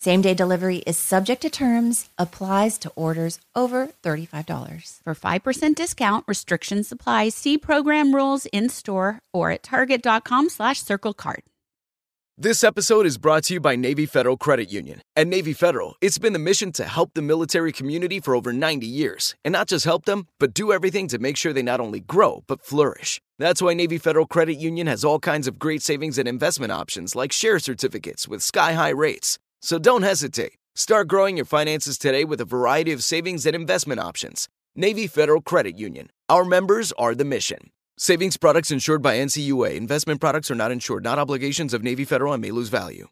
Same 0.00 0.20
day 0.20 0.34
delivery 0.34 0.78
is 0.78 0.98
subject 0.98 1.42
to 1.42 1.50
terms, 1.50 2.08
applies 2.18 2.78
to 2.78 2.92
orders 2.96 3.38
over 3.54 3.88
$35. 4.02 5.00
For 5.02 5.14
5% 5.14 5.74
discount, 5.74 6.24
restrictions 6.28 6.92
apply. 6.92 7.30
See 7.30 7.58
program 7.58 8.14
rules 8.14 8.46
in 8.46 8.68
store 8.68 9.20
or 9.32 9.50
at 9.50 9.62
target.com 9.62 10.48
slash 10.50 10.80
circle 10.82 11.14
card. 11.14 11.42
This 12.36 12.64
episode 12.64 13.06
is 13.06 13.16
brought 13.16 13.44
to 13.44 13.54
you 13.54 13.60
by 13.60 13.76
Navy 13.76 14.06
Federal 14.06 14.36
Credit 14.36 14.68
Union. 14.68 15.02
At 15.14 15.28
Navy 15.28 15.52
Federal, 15.52 15.94
it's 16.00 16.18
been 16.18 16.32
the 16.32 16.40
mission 16.40 16.72
to 16.72 16.82
help 16.82 17.14
the 17.14 17.22
military 17.22 17.70
community 17.70 18.18
for 18.18 18.34
over 18.34 18.52
90 18.52 18.88
years. 18.88 19.36
And 19.44 19.52
not 19.52 19.68
just 19.68 19.84
help 19.84 20.04
them, 20.04 20.26
but 20.40 20.52
do 20.52 20.72
everything 20.72 21.06
to 21.08 21.20
make 21.20 21.36
sure 21.36 21.52
they 21.52 21.62
not 21.62 21.78
only 21.78 22.00
grow, 22.00 22.42
but 22.48 22.64
flourish. 22.64 23.20
That's 23.38 23.62
why 23.62 23.74
Navy 23.74 23.98
Federal 23.98 24.26
Credit 24.26 24.54
Union 24.54 24.88
has 24.88 25.04
all 25.04 25.20
kinds 25.20 25.46
of 25.46 25.60
great 25.60 25.80
savings 25.80 26.18
and 26.18 26.26
investment 26.26 26.72
options 26.72 27.14
like 27.14 27.30
share 27.30 27.60
certificates 27.60 28.26
with 28.26 28.42
sky 28.42 28.72
high 28.72 28.88
rates. 28.88 29.38
So 29.64 29.78
don't 29.78 30.02
hesitate. 30.02 30.58
Start 30.74 31.08
growing 31.08 31.36
your 31.38 31.46
finances 31.46 31.96
today 31.96 32.26
with 32.26 32.38
a 32.38 32.44
variety 32.44 32.92
of 32.92 33.02
savings 33.02 33.46
and 33.46 33.56
investment 33.56 33.98
options. 33.98 34.46
Navy 34.76 35.06
Federal 35.06 35.40
Credit 35.40 35.78
Union. 35.78 36.10
Our 36.28 36.44
members 36.44 36.92
are 36.98 37.14
the 37.14 37.24
mission. 37.24 37.70
Savings 37.96 38.36
products 38.36 38.70
insured 38.70 39.00
by 39.00 39.16
NCUA. 39.16 39.74
Investment 39.74 40.20
products 40.20 40.50
are 40.50 40.54
not 40.54 40.70
insured, 40.70 41.02
not 41.02 41.18
obligations 41.18 41.72
of 41.72 41.82
Navy 41.82 42.04
Federal 42.04 42.34
and 42.34 42.42
may 42.42 42.50
lose 42.50 42.68
value. 42.68 43.08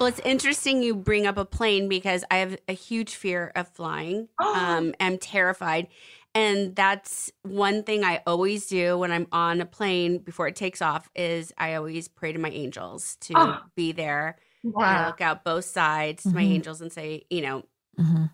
Well, 0.00 0.08
it's 0.08 0.20
interesting 0.24 0.82
you 0.82 0.94
bring 0.96 1.26
up 1.26 1.36
a 1.36 1.44
plane 1.44 1.86
because 1.86 2.24
I 2.30 2.38
have 2.38 2.56
a 2.66 2.72
huge 2.72 3.14
fear 3.14 3.52
of 3.54 3.68
flying. 3.68 4.28
Um, 4.40 4.94
I'm 4.98 5.16
terrified. 5.16 5.86
And 6.34 6.76
that's 6.76 7.32
one 7.42 7.82
thing 7.82 8.04
I 8.04 8.22
always 8.26 8.66
do 8.68 8.96
when 8.98 9.10
I'm 9.10 9.26
on 9.32 9.60
a 9.60 9.66
plane 9.66 10.18
before 10.18 10.46
it 10.46 10.54
takes 10.54 10.80
off 10.80 11.10
is 11.14 11.52
I 11.58 11.74
always 11.74 12.06
pray 12.06 12.32
to 12.32 12.38
my 12.38 12.50
angels 12.50 13.16
to 13.22 13.34
Oh. 13.36 13.58
be 13.74 13.90
there. 13.92 14.36
And 14.62 14.74
I 14.76 15.06
look 15.06 15.20
out 15.20 15.42
both 15.42 15.64
sides 15.64 16.22
to 16.24 16.28
my 16.34 16.42
Mhm. 16.44 16.50
angels 16.54 16.80
and 16.80 16.92
say, 16.92 17.24
you 17.30 17.40
know, 17.42 17.64
Mm-hmm. 17.98 18.26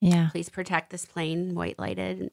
Yeah. 0.00 0.28
please 0.30 0.48
protect 0.48 0.90
this 0.90 1.04
plane, 1.04 1.54
white 1.54 1.78
lighted. 1.78 2.30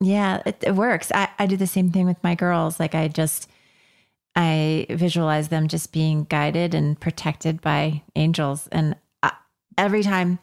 Yeah, 0.00 0.42
it, 0.46 0.62
it 0.62 0.74
works. 0.74 1.10
I, 1.14 1.28
I 1.38 1.46
do 1.46 1.56
the 1.56 1.66
same 1.66 1.90
thing 1.90 2.06
with 2.06 2.22
my 2.22 2.34
girls. 2.34 2.78
Like 2.80 2.94
I 2.94 3.08
just, 3.08 3.48
I 4.36 4.86
visualize 4.90 5.48
them 5.48 5.68
just 5.68 5.92
being 5.92 6.24
guided 6.24 6.74
and 6.74 6.98
protected 6.98 7.60
by 7.60 8.02
angels. 8.14 8.68
And 8.70 8.94
I, 9.22 9.32
every 9.76 10.02
time 10.02 10.38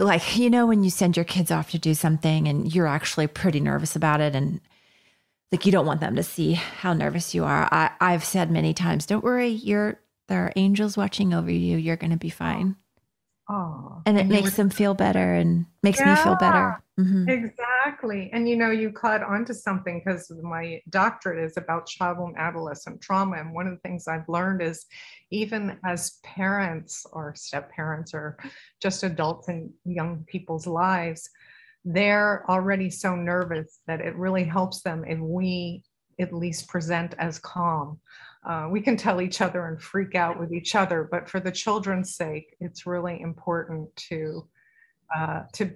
like 0.00 0.36
you 0.36 0.50
know 0.50 0.66
when 0.66 0.82
you 0.82 0.90
send 0.90 1.16
your 1.16 1.24
kids 1.24 1.50
off 1.50 1.70
to 1.70 1.78
do 1.78 1.94
something 1.94 2.48
and 2.48 2.74
you're 2.74 2.86
actually 2.86 3.26
pretty 3.26 3.60
nervous 3.60 3.94
about 3.94 4.20
it 4.20 4.34
and 4.34 4.60
like 5.52 5.66
you 5.66 5.72
don't 5.72 5.86
want 5.86 6.00
them 6.00 6.16
to 6.16 6.22
see 6.22 6.52
how 6.52 6.92
nervous 6.92 7.34
you 7.34 7.44
are. 7.44 7.68
I, 7.72 7.90
I've 8.00 8.24
said 8.24 8.50
many 8.50 8.72
times, 8.72 9.06
don't 9.06 9.24
worry, 9.24 9.48
you're 9.48 9.98
there 10.28 10.44
are 10.46 10.52
angels 10.54 10.96
watching 10.96 11.34
over 11.34 11.50
you. 11.50 11.76
You're 11.76 11.96
gonna 11.96 12.16
be 12.16 12.30
fine. 12.30 12.76
Oh, 13.50 14.02
And 14.06 14.16
it 14.16 14.26
you 14.26 14.32
makes 14.32 14.56
them 14.56 14.70
feel 14.70 14.94
better 14.94 15.34
and 15.34 15.66
makes 15.82 15.98
me 15.98 16.14
feel 16.14 16.36
better. 16.36 16.80
Mhm. 16.98 17.28
Exactly. 17.28 18.30
And 18.32 18.48
you 18.48 18.56
know, 18.56 18.70
you 18.70 18.92
caught 18.92 19.24
onto 19.24 19.52
something 19.52 20.00
because 20.04 20.30
my 20.42 20.80
doctorate 20.88 21.44
is 21.44 21.56
about 21.56 21.86
child 21.88 22.18
and 22.18 22.36
adolescent 22.38 23.00
trauma. 23.00 23.38
And 23.38 23.52
one 23.52 23.66
of 23.66 23.72
the 23.74 23.80
things 23.80 24.06
I've 24.06 24.28
learned 24.28 24.62
is 24.62 24.86
even 25.30 25.78
as 25.84 26.18
parents 26.22 27.04
or 27.12 27.34
step 27.34 27.72
parents 27.72 28.14
or 28.14 28.36
just 28.80 29.02
adults 29.02 29.48
in 29.48 29.72
young 29.84 30.24
people's 30.28 30.66
lives, 30.68 31.28
they're 31.84 32.48
already 32.48 32.88
so 32.88 33.16
nervous 33.16 33.80
that 33.88 34.00
it 34.00 34.14
really 34.14 34.44
helps 34.44 34.82
them 34.82 35.04
if 35.04 35.18
we 35.18 35.82
at 36.20 36.32
least 36.32 36.68
present 36.68 37.14
as 37.18 37.38
calm. 37.40 37.98
Uh, 38.48 38.68
we 38.70 38.80
can 38.80 38.96
tell 38.96 39.20
each 39.20 39.40
other 39.40 39.66
and 39.66 39.80
freak 39.80 40.14
out 40.14 40.40
with 40.40 40.52
each 40.52 40.74
other, 40.74 41.06
but 41.10 41.28
for 41.28 41.40
the 41.40 41.52
children's 41.52 42.16
sake, 42.16 42.56
it's 42.60 42.86
really 42.86 43.20
important 43.20 43.94
to 43.96 44.48
uh, 45.14 45.42
to 45.52 45.72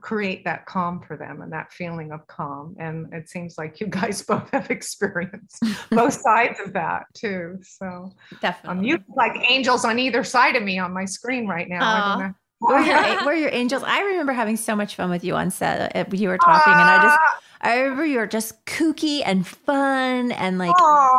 create 0.00 0.44
that 0.44 0.64
calm 0.66 1.00
for 1.00 1.16
them 1.16 1.42
and 1.42 1.52
that 1.52 1.72
feeling 1.72 2.12
of 2.12 2.26
calm. 2.28 2.76
And 2.78 3.12
it 3.12 3.28
seems 3.28 3.56
like 3.58 3.80
you 3.80 3.88
guys 3.88 4.22
both 4.28 4.48
have 4.50 4.70
experienced 4.70 5.60
both 5.90 6.14
sides 6.14 6.60
of 6.64 6.72
that 6.74 7.02
too. 7.14 7.58
So 7.62 8.12
Definitely. 8.40 8.78
um, 8.78 8.84
you 8.84 8.98
like 9.16 9.32
angels 9.50 9.84
on 9.84 9.98
either 9.98 10.22
side 10.24 10.56
of 10.56 10.62
me 10.62 10.78
on 10.78 10.94
my 10.94 11.04
screen 11.04 11.46
right 11.46 11.68
now. 11.68 11.82
I 11.82 11.98
don't 11.98 12.22
Aw. 12.22 12.26
know. 12.28 12.34
We're 12.60 12.80
your, 12.80 13.24
we're 13.26 13.34
your 13.34 13.50
angels. 13.52 13.82
I 13.84 14.00
remember 14.02 14.32
having 14.32 14.56
so 14.56 14.74
much 14.74 14.96
fun 14.96 15.10
with 15.10 15.24
you 15.24 15.34
on 15.34 15.50
set. 15.50 15.94
Uh, 15.94 16.04
You 16.12 16.28
were 16.28 16.38
talking, 16.38 16.72
and 16.72 16.88
I 16.88 17.02
just, 17.02 17.18
I 17.66 17.80
remember 17.80 18.06
you 18.06 18.18
were 18.18 18.28
just 18.28 18.64
kooky 18.64 19.22
and 19.26 19.44
fun 19.44 20.30
and 20.30 20.56
like, 20.56 20.76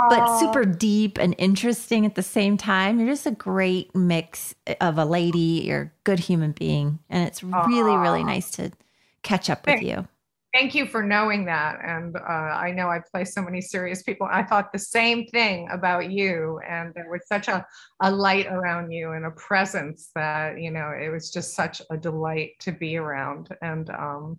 but 0.09 0.39
super 0.39 0.63
deep 0.63 1.17
and 1.17 1.35
interesting 1.37 2.05
at 2.05 2.15
the 2.15 2.23
same 2.23 2.55
time. 2.55 2.99
You're 2.99 3.09
just 3.09 3.25
a 3.25 3.31
great 3.31 3.93
mix 3.93 4.55
of 4.79 4.97
a 4.97 5.03
lady. 5.03 5.63
You're 5.65 5.81
a 5.81 5.91
good 6.05 6.19
human 6.19 6.53
being, 6.53 6.99
and 7.09 7.27
it's 7.27 7.43
really, 7.43 7.97
really 7.97 8.23
nice 8.23 8.49
to 8.51 8.71
catch 9.23 9.49
up 9.49 9.67
with 9.67 9.81
you. 9.81 10.07
Thank 10.53 10.73
you 10.73 10.85
for 10.85 11.03
knowing 11.03 11.43
that. 11.47 11.79
And 11.83 12.15
uh, 12.15 12.19
I 12.19 12.71
know 12.71 12.87
I 12.87 13.01
play 13.11 13.25
so 13.25 13.41
many 13.41 13.59
serious 13.59 14.01
people. 14.03 14.29
I 14.31 14.41
thought 14.41 14.71
the 14.71 14.79
same 14.79 15.27
thing 15.27 15.67
about 15.69 16.09
you. 16.09 16.61
And 16.67 16.93
there 16.95 17.11
was 17.11 17.27
such 17.27 17.49
a, 17.49 17.65
a 18.01 18.09
light 18.09 18.47
around 18.47 18.89
you 18.91 19.11
and 19.11 19.25
a 19.25 19.31
presence 19.31 20.11
that, 20.15 20.61
you 20.61 20.71
know, 20.71 20.91
it 20.97 21.09
was 21.09 21.29
just 21.29 21.53
such 21.53 21.81
a 21.91 21.97
delight 21.97 22.51
to 22.61 22.71
be 22.71 22.95
around. 22.95 23.49
And 23.61 23.89
um, 23.89 24.37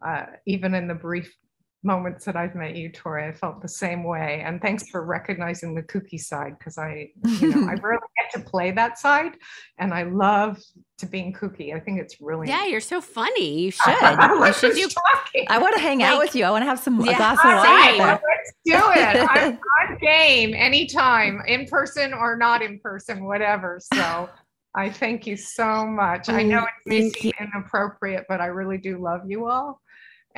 uh, 0.00 0.26
even 0.46 0.74
in 0.74 0.86
the 0.86 0.94
brief 0.94 1.34
moments 1.82 2.24
that 2.24 2.36
I've 2.36 2.54
met 2.54 2.74
you, 2.76 2.90
Tori, 2.90 3.24
I 3.26 3.32
felt 3.32 3.62
the 3.62 3.68
same 3.68 4.02
way. 4.02 4.42
And 4.44 4.60
thanks 4.60 4.88
for 4.88 5.04
recognizing 5.04 5.74
the 5.74 5.82
kooky 5.82 6.18
side 6.18 6.58
because 6.58 6.76
I, 6.76 7.10
you 7.40 7.48
know, 7.48 7.58
I 7.68 7.74
rarely 7.82 8.00
get 8.18 8.32
to 8.42 8.50
play 8.50 8.72
that 8.72 8.98
side. 8.98 9.32
And 9.78 9.94
I 9.94 10.02
love 10.02 10.60
to 10.98 11.06
being 11.06 11.32
kooky. 11.32 11.74
I 11.74 11.80
think 11.80 12.00
it's 12.00 12.20
really 12.20 12.48
Yeah, 12.48 12.66
you're 12.66 12.80
so 12.80 13.00
funny. 13.00 13.60
You 13.60 13.70
should. 13.70 13.94
I 14.02 14.50
should 14.50 14.74
do. 14.74 14.88
talking. 14.88 15.46
I 15.48 15.58
want 15.58 15.76
to 15.76 15.80
hang 15.80 16.02
out 16.02 16.18
with 16.18 16.34
you. 16.34 16.44
I 16.44 16.50
want 16.50 16.62
to 16.62 16.66
have 16.66 16.80
some 16.80 17.00
a 17.00 17.06
Yeah, 17.06 17.16
glass 17.16 17.38
of 17.38 17.44
wine. 17.44 17.98
right, 17.98 17.98
let's 18.00 18.52
do 18.64 18.74
it. 19.00 19.28
I'm, 19.30 19.58
I'm 19.80 19.98
game 19.98 20.54
anytime, 20.54 21.42
in 21.46 21.66
person 21.66 22.12
or 22.12 22.36
not 22.36 22.60
in 22.62 22.80
person, 22.80 23.24
whatever. 23.24 23.78
So 23.80 24.28
I 24.74 24.90
thank 24.90 25.26
you 25.26 25.36
so 25.36 25.86
much. 25.86 26.28
I 26.28 26.42
know 26.42 26.60
mm, 26.60 26.64
it 26.64 26.70
may 26.86 27.10
seem 27.10 27.32
inappropriate, 27.40 28.24
but 28.28 28.40
I 28.40 28.46
really 28.46 28.78
do 28.78 28.98
love 28.98 29.22
you 29.26 29.48
all. 29.48 29.80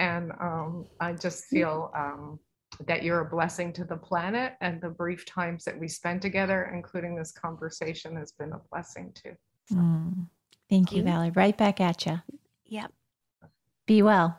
And 0.00 0.32
um, 0.40 0.86
I 0.98 1.12
just 1.12 1.44
feel 1.44 1.92
um, 1.94 2.40
that 2.86 3.02
you're 3.02 3.20
a 3.20 3.28
blessing 3.28 3.70
to 3.74 3.84
the 3.84 3.98
planet. 3.98 4.54
And 4.62 4.80
the 4.80 4.88
brief 4.88 5.26
times 5.26 5.62
that 5.64 5.78
we 5.78 5.88
spend 5.88 6.22
together, 6.22 6.72
including 6.74 7.14
this 7.14 7.32
conversation, 7.32 8.16
has 8.16 8.32
been 8.32 8.52
a 8.52 8.60
blessing 8.72 9.12
too. 9.14 9.34
Mm. 9.70 10.26
Thank 10.70 10.92
you. 10.92 11.02
Valerie. 11.02 11.32
Right 11.34 11.56
back 11.56 11.82
at 11.82 12.06
you. 12.06 12.18
Yep. 12.64 12.92
Be 13.86 14.00
well. 14.02 14.38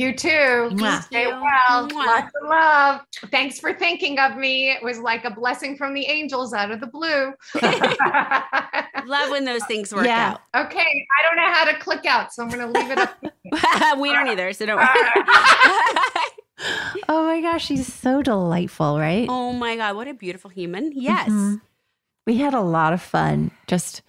You 0.00 0.14
too. 0.14 0.28
Mwah. 0.28 1.02
Stay 1.02 1.26
well. 1.26 1.86
Mwah. 1.86 2.06
Lots 2.06 2.32
of 2.40 2.48
love. 2.48 3.00
Thanks 3.30 3.60
for 3.60 3.74
thinking 3.74 4.18
of 4.18 4.34
me. 4.34 4.70
It 4.70 4.82
was 4.82 4.98
like 4.98 5.26
a 5.26 5.30
blessing 5.30 5.76
from 5.76 5.92
the 5.92 6.06
angels 6.06 6.54
out 6.54 6.70
of 6.70 6.80
the 6.80 6.86
blue. 6.86 7.34
Love 9.06 9.30
when 9.30 9.44
those 9.44 9.62
things 9.66 9.94
work 9.94 10.06
out. 10.06 10.40
Okay, 10.56 11.06
I 11.18 11.22
don't 11.22 11.36
know 11.36 11.52
how 11.52 11.66
to 11.66 11.78
click 11.78 12.06
out, 12.06 12.32
so 12.32 12.42
I'm 12.42 12.48
going 12.48 12.72
to 12.72 12.80
leave 12.80 12.90
it 12.90 12.98
up. 12.98 13.14
we 14.00 14.10
don't 14.10 14.28
either, 14.28 14.54
so 14.54 14.64
don't 14.64 14.78
worry. 14.78 14.88
Oh 17.10 17.26
my 17.26 17.42
gosh, 17.42 17.66
she's 17.66 17.92
so 17.92 18.22
delightful, 18.22 18.98
right? 18.98 19.26
oh 19.28 19.52
my 19.52 19.76
god, 19.76 19.96
what 19.96 20.08
a 20.08 20.14
beautiful 20.14 20.48
human. 20.48 20.92
Yes. 20.94 21.28
Mhm. 21.28 21.60
We 22.26 22.38
had 22.38 22.54
a 22.54 22.60
lot 22.62 22.94
of 22.94 23.02
fun 23.02 23.50
just 23.66 24.00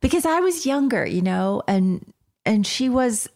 because 0.00 0.26
I 0.26 0.40
was 0.40 0.66
younger, 0.66 1.06
you 1.06 1.22
know, 1.22 1.62
and 1.68 2.12
and 2.44 2.66
she 2.66 2.88
was 2.88 3.28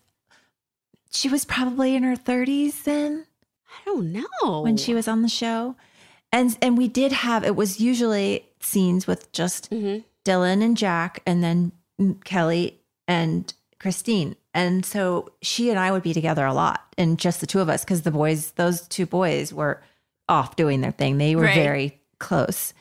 she 1.14 1.28
was 1.28 1.44
probably 1.44 1.94
in 1.94 2.02
her 2.02 2.16
30s 2.16 2.82
then 2.84 3.26
I 3.68 3.84
don't 3.86 4.12
know. 4.12 4.60
when 4.62 4.76
she 4.76 4.94
was 4.94 5.08
on 5.08 5.22
the 5.22 5.28
show. 5.28 5.76
And 6.32 6.56
and 6.60 6.76
we 6.76 6.88
did 6.88 7.12
have 7.12 7.44
it 7.44 7.54
was 7.56 7.80
usually 7.80 8.46
scenes 8.60 9.06
with 9.06 9.30
just 9.32 9.70
Mhm. 9.70 10.04
Dylan 10.24 10.62
and 10.62 10.76
Jack 10.76 11.22
and 11.26 11.42
then 11.44 11.72
Kelly 12.24 12.80
and 13.06 13.52
Christine. 13.78 14.36
And 14.54 14.84
so 14.86 15.30
she 15.42 15.70
and 15.70 15.78
I 15.78 15.90
would 15.92 16.02
be 16.02 16.14
together 16.14 16.44
a 16.46 16.54
lot 16.54 16.94
and 16.96 17.18
just 17.18 17.40
the 17.40 17.46
two 17.46 17.60
of 17.60 17.68
us 17.68 17.84
because 17.84 18.02
the 18.02 18.10
boys, 18.10 18.52
those 18.52 18.86
two 18.88 19.04
boys 19.06 19.52
were 19.52 19.82
off 20.28 20.56
doing 20.56 20.80
their 20.80 20.92
thing. 20.92 21.18
They 21.18 21.36
were 21.36 21.42
Right. 21.42 21.54
very 21.54 22.00
close. 22.18 22.72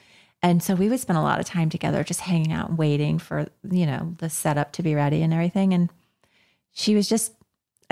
And 0.41 0.61
so 0.63 0.75
we 0.75 0.87
would 0.89 0.99
spend 0.99 1.17
a 1.17 1.21
lot 1.23 1.39
of 1.39 1.45
time 1.45 1.69
together 1.69 2.03
just 2.03 2.21
hanging 2.21 2.51
out 2.53 2.69
and 2.69 2.77
waiting 2.77 3.17
for, 3.19 3.47
you 3.69 3.85
know, 3.85 4.15
the 4.19 4.29
setup 4.29 4.71
to 4.73 4.83
be 4.83 4.93
ready 4.95 5.21
and 5.21 5.33
everything. 5.33 5.73
And 5.73 5.89
she 6.71 6.95
was 6.95 7.07
just 7.09 7.33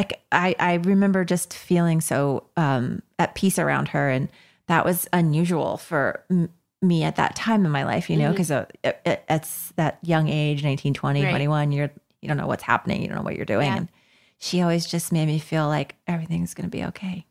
like, 0.01 0.19
I, 0.31 0.55
I 0.57 0.73
remember 0.75 1.23
just 1.23 1.53
feeling 1.53 2.01
so 2.01 2.45
um, 2.57 3.03
at 3.19 3.35
peace 3.35 3.59
around 3.59 3.89
her. 3.89 4.09
And 4.09 4.29
that 4.67 4.83
was 4.83 5.07
unusual 5.13 5.77
for 5.77 6.23
m- 6.31 6.49
me 6.81 7.03
at 7.03 7.17
that 7.17 7.35
time 7.35 7.65
in 7.65 7.71
my 7.71 7.83
life, 7.85 8.09
you 8.09 8.17
know, 8.17 8.31
because 8.31 8.49
at 8.49 8.71
it's 8.83 9.71
that 9.75 9.99
young 10.01 10.27
age, 10.27 10.63
19, 10.63 10.95
20, 10.95 11.23
Right. 11.23 11.29
21, 11.29 11.71
you're, 11.71 11.91
you 12.21 12.27
don't 12.27 12.37
know 12.37 12.47
what's 12.47 12.63
happening. 12.63 13.03
You 13.03 13.09
don't 13.09 13.17
know 13.17 13.21
what 13.23 13.35
you're 13.35 13.45
doing. 13.45 13.67
Yeah. 13.67 13.77
And 13.77 13.89
she 14.39 14.61
always 14.63 14.87
just 14.87 15.11
made 15.11 15.27
me 15.27 15.37
feel 15.37 15.67
like 15.67 15.95
everything's 16.07 16.55
going 16.55 16.65
to 16.69 16.75
be 16.75 16.83
okay. 16.85 17.25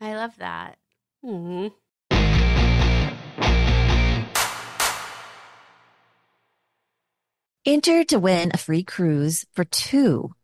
I 0.00 0.14
love 0.14 0.36
that. 0.38 0.76
Mhm. 1.24 1.72
Enter 7.66 8.04
to 8.04 8.18
win 8.18 8.50
a 8.52 8.58
free 8.58 8.82
cruise 8.82 9.46
for 9.52 9.64
two 9.64 10.34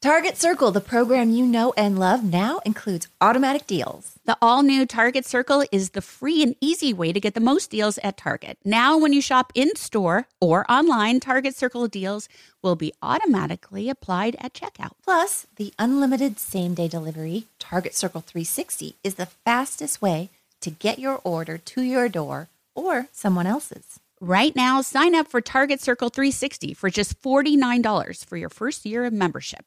Target 0.00 0.36
Circle, 0.36 0.70
the 0.70 0.80
program 0.80 1.30
you 1.30 1.44
know 1.44 1.74
and 1.76 1.98
love, 1.98 2.22
now 2.22 2.60
includes 2.64 3.08
automatic 3.20 3.66
deals. 3.66 4.12
The 4.26 4.38
all 4.40 4.62
new 4.62 4.86
Target 4.86 5.26
Circle 5.26 5.64
is 5.72 5.90
the 5.90 6.00
free 6.00 6.40
and 6.40 6.54
easy 6.60 6.92
way 6.92 7.12
to 7.12 7.18
get 7.18 7.34
the 7.34 7.40
most 7.40 7.68
deals 7.68 7.98
at 8.04 8.16
Target. 8.16 8.58
Now, 8.64 8.96
when 8.96 9.12
you 9.12 9.20
shop 9.20 9.50
in 9.56 9.74
store 9.74 10.28
or 10.40 10.64
online, 10.70 11.18
Target 11.18 11.56
Circle 11.56 11.88
deals 11.88 12.28
will 12.62 12.76
be 12.76 12.92
automatically 13.02 13.90
applied 13.90 14.36
at 14.38 14.54
checkout. 14.54 14.92
Plus, 15.02 15.48
the 15.56 15.74
unlimited 15.80 16.38
same 16.38 16.74
day 16.74 16.86
delivery, 16.86 17.46
Target 17.58 17.96
Circle 17.96 18.20
360, 18.20 18.94
is 19.02 19.16
the 19.16 19.26
fastest 19.26 20.00
way 20.00 20.30
to 20.60 20.70
get 20.70 21.00
your 21.00 21.20
order 21.24 21.58
to 21.58 21.82
your 21.82 22.08
door 22.08 22.46
or 22.72 23.08
someone 23.10 23.48
else's. 23.48 23.98
Right 24.20 24.54
now, 24.54 24.80
sign 24.80 25.16
up 25.16 25.26
for 25.26 25.40
Target 25.40 25.80
Circle 25.80 26.10
360 26.10 26.72
for 26.74 26.88
just 26.88 27.20
$49 27.20 28.24
for 28.24 28.36
your 28.36 28.48
first 28.48 28.86
year 28.86 29.04
of 29.04 29.12
membership. 29.12 29.64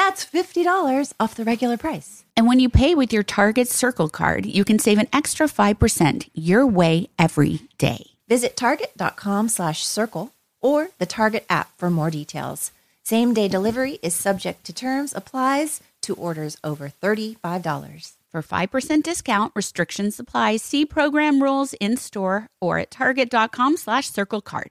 That's 0.00 0.24
$50 0.24 1.12
off 1.20 1.34
the 1.34 1.44
regular 1.44 1.76
price. 1.76 2.24
And 2.34 2.46
when 2.46 2.58
you 2.58 2.70
pay 2.70 2.94
with 2.94 3.12
your 3.12 3.22
Target 3.22 3.68
Circle 3.68 4.08
card, 4.08 4.46
you 4.46 4.64
can 4.64 4.78
save 4.78 4.96
an 4.96 5.08
extra 5.12 5.46
5% 5.46 6.30
your 6.32 6.66
way 6.66 7.10
every 7.18 7.68
day. 7.76 8.06
Visit 8.26 8.56
target.com 8.56 9.50
slash 9.50 9.84
circle 9.84 10.32
or 10.62 10.88
the 10.98 11.04
Target 11.04 11.44
app 11.50 11.76
for 11.76 11.90
more 11.90 12.10
details. 12.10 12.72
Same 13.02 13.34
day 13.34 13.46
delivery 13.46 13.98
is 14.02 14.14
subject 14.14 14.64
to 14.64 14.72
terms, 14.72 15.12
applies 15.14 15.82
to 16.00 16.14
orders 16.14 16.56
over 16.64 16.88
$35. 16.88 18.12
For 18.30 18.42
5% 18.42 19.02
discount, 19.02 19.52
restrictions 19.54 20.18
apply. 20.18 20.56
See 20.56 20.86
program 20.86 21.42
rules 21.42 21.74
in 21.74 21.98
store 21.98 22.46
or 22.58 22.78
at 22.78 22.90
target.com 22.90 23.76
slash 23.76 24.08
circle 24.08 24.40
card. 24.40 24.70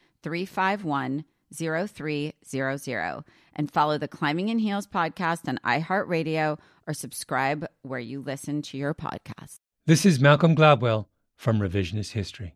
351 0.23 1.25
0300 1.53 3.23
and 3.53 3.71
follow 3.71 3.97
the 3.97 4.07
Climbing 4.07 4.49
in 4.49 4.59
Heels 4.59 4.87
podcast 4.87 5.47
on 5.47 5.59
iHeartRadio 5.65 6.57
or 6.87 6.93
subscribe 6.93 7.67
where 7.81 7.99
you 7.99 8.21
listen 8.21 8.61
to 8.63 8.77
your 8.77 8.93
podcast. 8.93 9.59
This 9.85 10.05
is 10.05 10.19
Malcolm 10.19 10.55
Gladwell 10.55 11.07
from 11.35 11.59
Revisionist 11.59 12.11
History. 12.11 12.55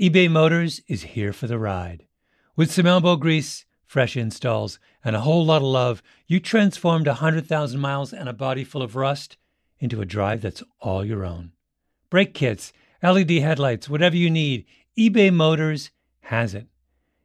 eBay 0.00 0.30
Motors 0.30 0.80
is 0.88 1.02
here 1.02 1.32
for 1.32 1.46
the 1.46 1.58
ride. 1.58 2.06
With 2.56 2.72
some 2.72 2.86
elbow 2.86 3.16
grease, 3.16 3.64
fresh 3.86 4.16
installs, 4.16 4.78
and 5.04 5.14
a 5.14 5.20
whole 5.20 5.44
lot 5.44 5.58
of 5.58 5.68
love, 5.68 6.02
you 6.26 6.40
transformed 6.40 7.06
100,000 7.06 7.78
miles 7.78 8.12
and 8.12 8.28
a 8.28 8.32
body 8.32 8.64
full 8.64 8.82
of 8.82 8.96
rust 8.96 9.36
into 9.78 10.00
a 10.00 10.06
drive 10.06 10.40
that's 10.40 10.62
all 10.80 11.04
your 11.04 11.24
own. 11.24 11.52
Brake 12.10 12.34
kits, 12.34 12.72
LED 13.02 13.30
headlights, 13.30 13.88
whatever 13.88 14.16
you 14.16 14.30
need, 14.30 14.64
eBay 14.98 15.32
Motors 15.32 15.90
has 16.22 16.54
it. 16.54 16.66